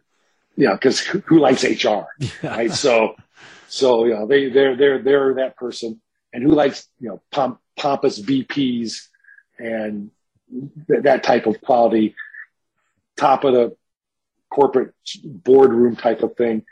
[0.57, 2.07] you know, because who, likes HR,
[2.43, 2.71] right?
[2.71, 3.17] So,
[3.69, 6.01] so you know, they they're they're they're that person,
[6.33, 9.09] and who likes you know pomp, pompous VPs
[9.59, 10.11] and
[10.89, 12.15] th- that type of quality,
[13.17, 13.77] top of the
[14.51, 14.95] corporate
[15.25, 16.65] boardroom type of thing.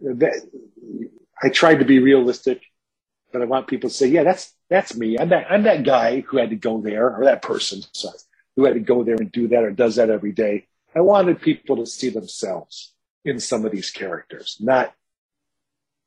[0.00, 0.34] That
[1.42, 2.62] I tried to be realistic,
[3.32, 5.16] but I want people to say, yeah, that's that's me.
[5.18, 8.18] I'm that I'm that guy who had to go there, or that person, sorry,
[8.56, 10.66] who had to go there and do that or does that every day.
[10.94, 12.91] I wanted people to see themselves
[13.24, 14.94] in some of these characters, not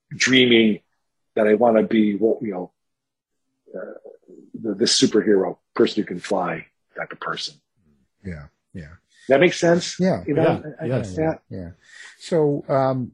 [0.09, 0.82] dreaming
[1.36, 2.72] that I want to be, well, you know,
[3.76, 3.93] uh,
[4.53, 6.66] the, the superhero person who can fly
[6.97, 7.55] type of person.
[8.24, 8.47] Yeah.
[8.74, 8.93] Yeah.
[9.28, 9.99] That makes sense.
[9.99, 10.24] Yeah.
[10.26, 11.34] You know, yeah, I- I- yes, yeah.
[11.49, 11.70] yeah.
[12.20, 13.11] So, um,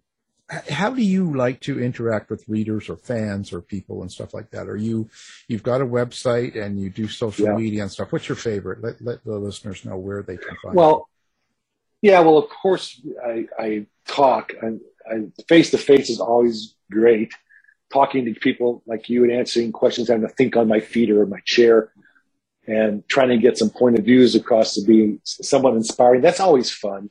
[0.70, 4.52] how do you like to interact with readers or fans or people and stuff like
[4.52, 4.68] that?
[4.68, 5.10] Are you,
[5.48, 7.56] you've got a website and you do social Yeah.
[7.56, 8.12] media and stuff.
[8.12, 8.84] What's your favorite?
[8.84, 11.08] Let, let the listeners know where they can find Well,
[12.02, 14.54] yeah, well, of course, I, I talk.
[15.10, 17.34] I face to face is always great.
[17.94, 21.24] Talking to people like you and answering questions, having to think on my feet or
[21.24, 21.92] in my chair,
[22.66, 26.22] and trying to get some point of views across to be somewhat inspiring.
[26.22, 27.10] That's always fun.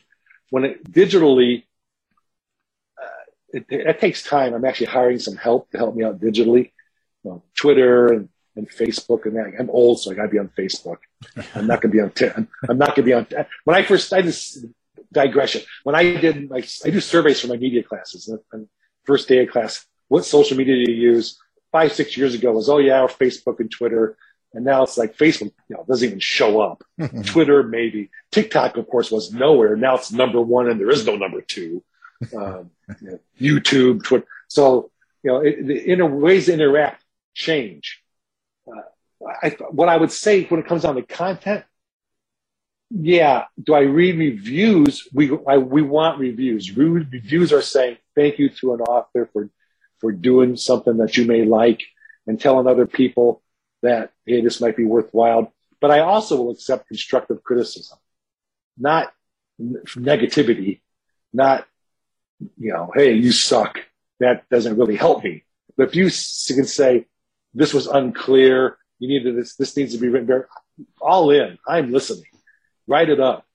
[0.49, 1.65] When it digitally,
[3.01, 4.55] uh, it, it takes time.
[4.55, 6.73] I'm actually hiring some help to help me out digitally.
[7.23, 9.53] You know, Twitter and, and Facebook and that.
[9.59, 10.99] I'm old, so I got to be on Facebook.
[11.55, 12.11] I'm not going to be on.
[12.11, 13.27] T- I'm, I'm not going to be on.
[13.65, 14.65] When I first, I just
[15.13, 15.63] digression.
[15.85, 18.29] When I did, my, I do surveys for my media classes.
[18.29, 18.69] And, and
[19.05, 21.39] first day of class, what social media do you use?
[21.73, 24.17] Five, six years ago was, oh yeah, Facebook and Twitter.
[24.53, 26.83] And now it's like Facebook, you know, doesn't even show up.
[27.27, 28.11] Twitter, maybe.
[28.33, 29.77] TikTok, of course, was nowhere.
[29.77, 31.83] Now it's number one and there is no number two.
[32.37, 34.27] Um, you know, YouTube, Twitter.
[34.47, 34.91] So,
[35.23, 37.03] you know, it, the inner ways to interact
[37.33, 38.03] change.
[38.71, 38.83] Uh,
[39.43, 41.65] I, what I would say when it comes down to content,
[42.91, 45.09] yeah, do I read reviews?
[45.13, 46.77] We I, we want reviews.
[46.77, 49.49] Re- Reviews are saying thank you to an author for
[50.01, 51.83] for doing something that you may like
[52.27, 53.43] and telling other people
[53.83, 55.53] that hey, this might be worthwhile.
[55.81, 57.99] But I also will accept constructive criticism,
[58.77, 59.13] not
[59.61, 60.81] negativity,
[61.33, 61.67] not
[62.59, 63.79] you know, hey, you suck.
[64.19, 65.45] That doesn't really help me.
[65.77, 67.07] But if you can say
[67.55, 70.49] this was unclear, you needed this, this needs to be written better.
[71.01, 71.59] All in.
[71.67, 72.25] I'm listening
[72.91, 73.47] write it up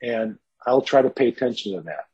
[0.00, 2.06] and I'll try to pay attention to that.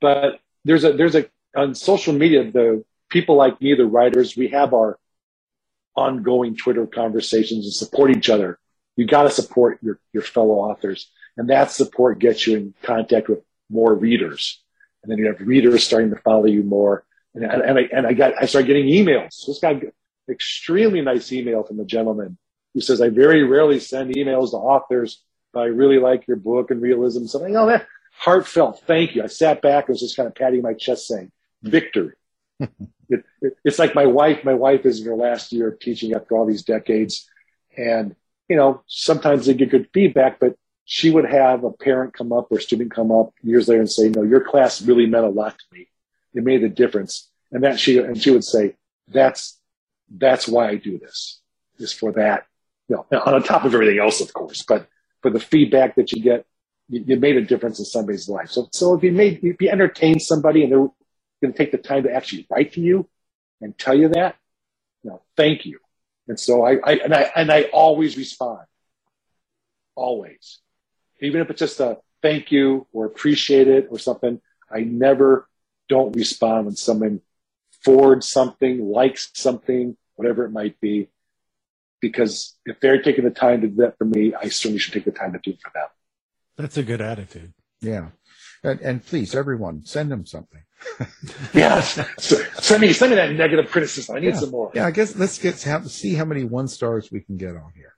[0.00, 4.48] But there's a, there's a, on social media, the people like me, the writers, we
[4.48, 4.98] have our
[5.96, 8.58] ongoing Twitter conversations and support each other.
[8.96, 13.28] You got to support your, your fellow authors and that support gets you in contact
[13.28, 13.38] with
[13.70, 14.60] more readers.
[15.02, 17.04] And then you have readers starting to follow you more.
[17.32, 19.46] And, and, I, and I got, I started getting emails.
[19.46, 19.80] This guy,
[20.28, 22.36] extremely nice email from a gentleman
[22.74, 25.22] who says, I very rarely send emails to authors
[25.54, 27.24] I really like your book and realism.
[27.26, 27.86] Something, know, that
[28.18, 29.22] heartfelt thank you.
[29.22, 31.30] I sat back, I was just kind of patting my chest saying,
[31.62, 32.14] victory.
[32.60, 36.14] it, it, it's like my wife, my wife is in her last year of teaching
[36.14, 37.28] after all these decades.
[37.76, 38.16] And,
[38.48, 42.48] you know, sometimes they get good feedback, but she would have a parent come up
[42.50, 45.56] or student come up years later and say, no, your class really meant a lot
[45.56, 45.88] to me.
[46.34, 47.30] It made a difference.
[47.52, 48.74] And that she, and she would say,
[49.06, 49.60] that's,
[50.10, 51.40] that's why I do this
[51.78, 52.46] is for that,
[52.88, 54.88] you know, on top of everything else, of course, but
[55.22, 56.46] for the feedback that you get
[56.88, 58.50] you, you made a difference in somebody's life.
[58.50, 61.78] So, so if you made, if you entertain somebody and they're going to take the
[61.78, 63.08] time to actually write to you
[63.60, 64.36] and tell you that,
[65.02, 65.78] you know, thank you.
[66.26, 68.66] And so I, I and I and I always respond,
[69.94, 70.58] always,
[71.20, 74.40] even if it's just a thank you or appreciate it or something.
[74.70, 75.48] I never
[75.88, 77.22] don't respond when someone
[77.82, 81.08] forwards something, likes something, whatever it might be,
[82.00, 85.04] because if they're taking the time to do that for me, I certainly should take
[85.04, 85.88] the time to do it for them.
[86.56, 87.52] That's a good attitude.
[87.80, 88.08] Yeah.
[88.62, 90.62] And, and please, everyone, send them something.
[91.54, 91.80] yeah.
[91.80, 92.04] So,
[92.58, 94.16] send me, send me that negative criticism.
[94.16, 94.40] I need yeah.
[94.40, 94.72] some more.
[94.74, 94.86] Yeah.
[94.86, 97.94] I guess let's get have, see how many one stars we can get on here.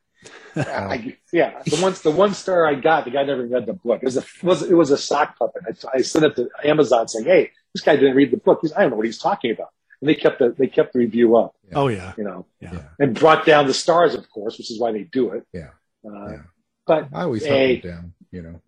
[0.56, 4.02] I, yeah, the one the one star I got, the guy never read the book.
[4.02, 5.62] It was a was it was a sock puppet.
[5.66, 8.58] I, I sent it to Amazon saying, "Hey, this guy didn't read the book.
[8.60, 9.68] He's, I don't know what he's talking about."
[10.00, 11.54] And they kept the they kept the review up.
[11.74, 14.92] Oh yeah, you know, yeah, and brought down the stars, of course, which is why
[14.92, 15.46] they do it.
[15.52, 15.70] Yeah,
[16.04, 16.42] uh, yeah.
[16.86, 18.12] But I always hey, hunt them down.
[18.30, 18.60] You know,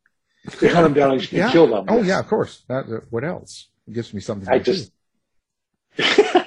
[0.60, 1.50] they hunt them down and yeah.
[1.50, 1.86] kill them.
[1.88, 2.64] Oh yeah, of course.
[2.68, 3.68] That, uh, what else?
[3.88, 4.48] It gives me something.
[4.48, 4.92] I to just.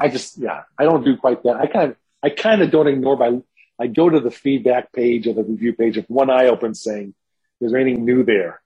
[0.00, 1.56] I just, yeah, I don't do quite that.
[1.56, 3.40] I kind of, I kind of don't ignore my.
[3.78, 7.14] I go to the feedback page or the review page with one eye open, saying,
[7.60, 8.62] "Is there anything new there?"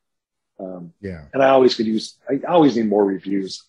[0.60, 2.16] Um, yeah, and I always could use.
[2.28, 3.64] I always need more reviews.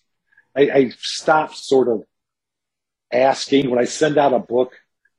[0.56, 2.04] I, I stopped sort of
[3.12, 4.74] asking when I send out a book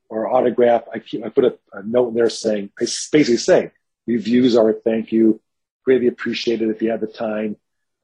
[0.08, 0.84] or autograph.
[0.92, 3.72] I keep, I put a, a note in there saying, I basically say,
[4.06, 5.40] reviews are a thank you.
[5.84, 7.56] Greatly appreciated if you have the time.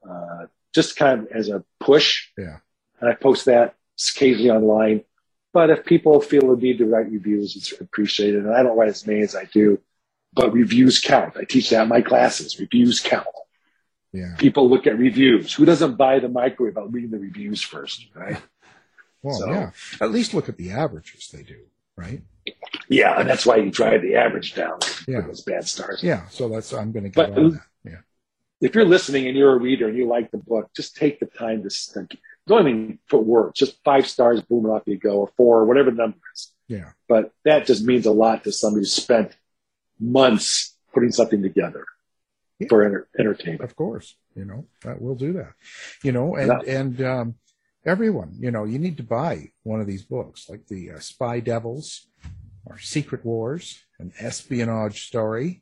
[0.07, 2.29] Uh, just kind of as a push.
[2.37, 2.57] Yeah.
[2.99, 3.75] And I post that
[4.15, 5.03] occasionally online.
[5.53, 8.45] But if people feel the need to write reviews, it's appreciated.
[8.45, 9.79] And I don't write as many as I do,
[10.33, 11.37] but reviews count.
[11.37, 12.59] I teach that in my classes.
[12.59, 13.27] Reviews count.
[14.15, 14.35] Yeah.
[14.37, 15.53] People look at reviews.
[15.53, 18.41] Who doesn't buy the microwave without reading the reviews first, right?
[19.21, 19.71] Well, So- yeah.
[20.01, 21.65] At least look at the averages they do,
[21.97, 22.21] right?
[22.89, 25.21] Yeah, and that's why you drive the average down Yeah.
[25.21, 26.03] those bad stars.
[26.03, 26.27] Yeah.
[26.29, 27.61] So that's I'm going to get But on that.
[27.83, 28.01] Yeah.
[28.61, 31.25] if you're listening and you're a reader and you like the book, just take the
[31.25, 32.17] time to think.
[32.47, 35.89] Don't even put words, just five stars, boom, off you go, or four, or whatever
[35.89, 36.51] the number is.
[36.67, 36.91] Yeah.
[37.07, 39.35] But that just means a lot to somebody who spent
[39.99, 41.85] months putting something together
[42.69, 43.61] for enter- entertainment.
[43.63, 45.53] Of course, you know that we'll do that.
[46.03, 46.79] You know, and Yeah.
[46.79, 47.35] and um,
[47.85, 51.39] everyone, you know, you need to buy one of these books, like the uh, Spy
[51.39, 52.07] Devils,
[52.65, 55.61] or Secret Wars, an espionage story.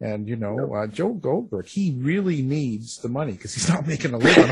[0.00, 4.14] And you know, uh, Joe Goldberg, he really needs the money because he's not making
[4.14, 4.44] a living.
[4.44, 4.50] off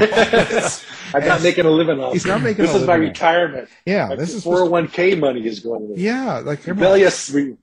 [0.51, 0.85] this.
[1.15, 3.17] I'm not making a living off He's not making This a is my living off
[3.17, 3.21] it.
[3.21, 3.69] retirement.
[3.87, 7.57] Yeah, My this is supposed 401k money is going to Yeah, like Rebellious, Re-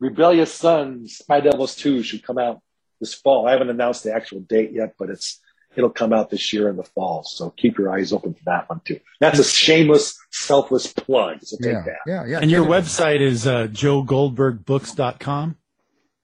[0.00, 2.62] Rebellious Son, Spy Devils 2 should come out
[3.00, 3.46] this fall.
[3.46, 5.40] I haven't announced the actual date yet, but it's
[5.76, 7.22] it'll come out this year in the fall.
[7.24, 9.00] So keep your eyes open for that one too.
[9.20, 11.38] That's a shameless, selfless plug.
[11.42, 11.98] So take yeah, that.
[12.06, 12.38] yeah, yeah.
[12.40, 12.82] and your get it.
[12.82, 15.56] website is uh, joegoldbergbooks.com.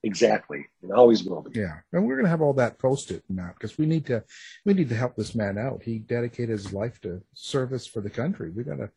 [0.05, 0.67] Exactly.
[0.83, 1.61] It always will be.
[1.61, 4.25] Yeah, and we're going to have all that posted now because we need to
[4.65, 5.83] we need to help this man out.
[5.85, 8.51] He dedicated his life to service for the country.
[8.51, 8.91] We got to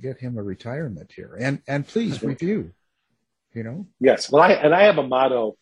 [0.00, 2.72] get him a retirement here, and and please review.
[3.52, 4.30] You know, Yes.
[4.30, 5.56] Well, I, and I have a motto,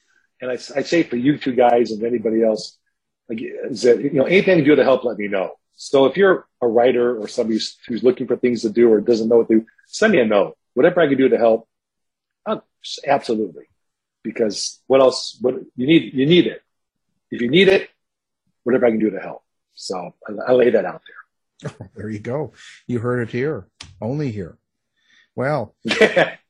[0.45, 2.77] and I, I say for you two guys and anybody else,
[3.31, 5.53] like, is that, you know, anything you do to help, let me know.
[5.75, 9.01] So if you're a writer or somebody who's, who's looking for things to do or
[9.01, 10.57] doesn't know what to do, send me a note.
[10.75, 11.67] Whatever I can do to help,
[12.47, 12.67] I'll-
[13.07, 13.65] absolutely.
[14.23, 15.39] Because what else?
[15.41, 16.13] What you need?
[16.15, 16.63] You need it.
[17.31, 17.89] If you need it,
[18.65, 19.43] whatever I can do to help.
[19.75, 21.03] So I, I lay that out
[21.63, 22.53] there There you go.
[22.87, 23.69] You heard it here,
[24.01, 24.59] only here.
[25.35, 25.75] Well.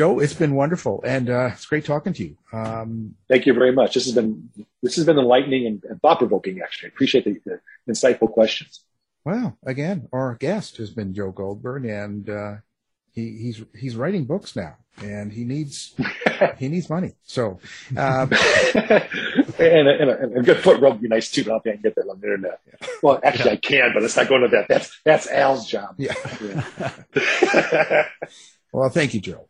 [0.00, 2.38] Joe, it's been wonderful, and uh, it's great talking to you.
[2.54, 3.92] Um, Thank you very much.
[3.92, 4.48] This has been
[4.82, 6.62] this has been enlightening and, and thought provoking.
[6.62, 8.82] Actually, I appreciate the, the insightful questions.
[9.26, 12.54] well, again, our guest has been Joe Goldberg, and uh,
[13.12, 15.94] he, he's he's writing books now, and he needs
[16.56, 17.12] he needs money.
[17.24, 17.58] So,
[17.94, 18.38] um, and,
[19.58, 21.44] a, and, a, and a good foot rub would be nice too.
[21.44, 22.60] but I don't think I can get that on the internet.
[23.02, 24.66] Well, actually, I can, but it's not going to that.
[24.66, 25.96] That's that's Al's job.
[25.98, 26.14] Yeah.
[26.40, 28.04] Yeah.
[28.72, 29.49] well, thank you, Joe.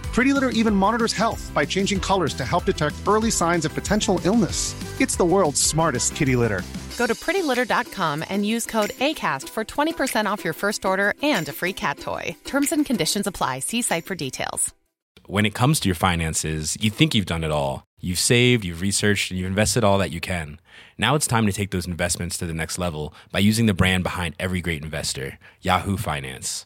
[0.13, 4.19] Pretty Litter even monitors health by changing colors to help detect early signs of potential
[4.25, 4.75] illness.
[4.99, 6.63] It's the world's smartest kitty litter.
[6.97, 11.53] Go to prettylitter.com and use code ACAST for 20% off your first order and a
[11.53, 12.35] free cat toy.
[12.43, 13.59] Terms and conditions apply.
[13.59, 14.73] See site for details.
[15.27, 17.85] When it comes to your finances, you think you've done it all.
[18.01, 20.59] You've saved, you've researched, and you've invested all that you can.
[20.97, 24.03] Now it's time to take those investments to the next level by using the brand
[24.03, 26.65] behind every great investor, Yahoo Finance.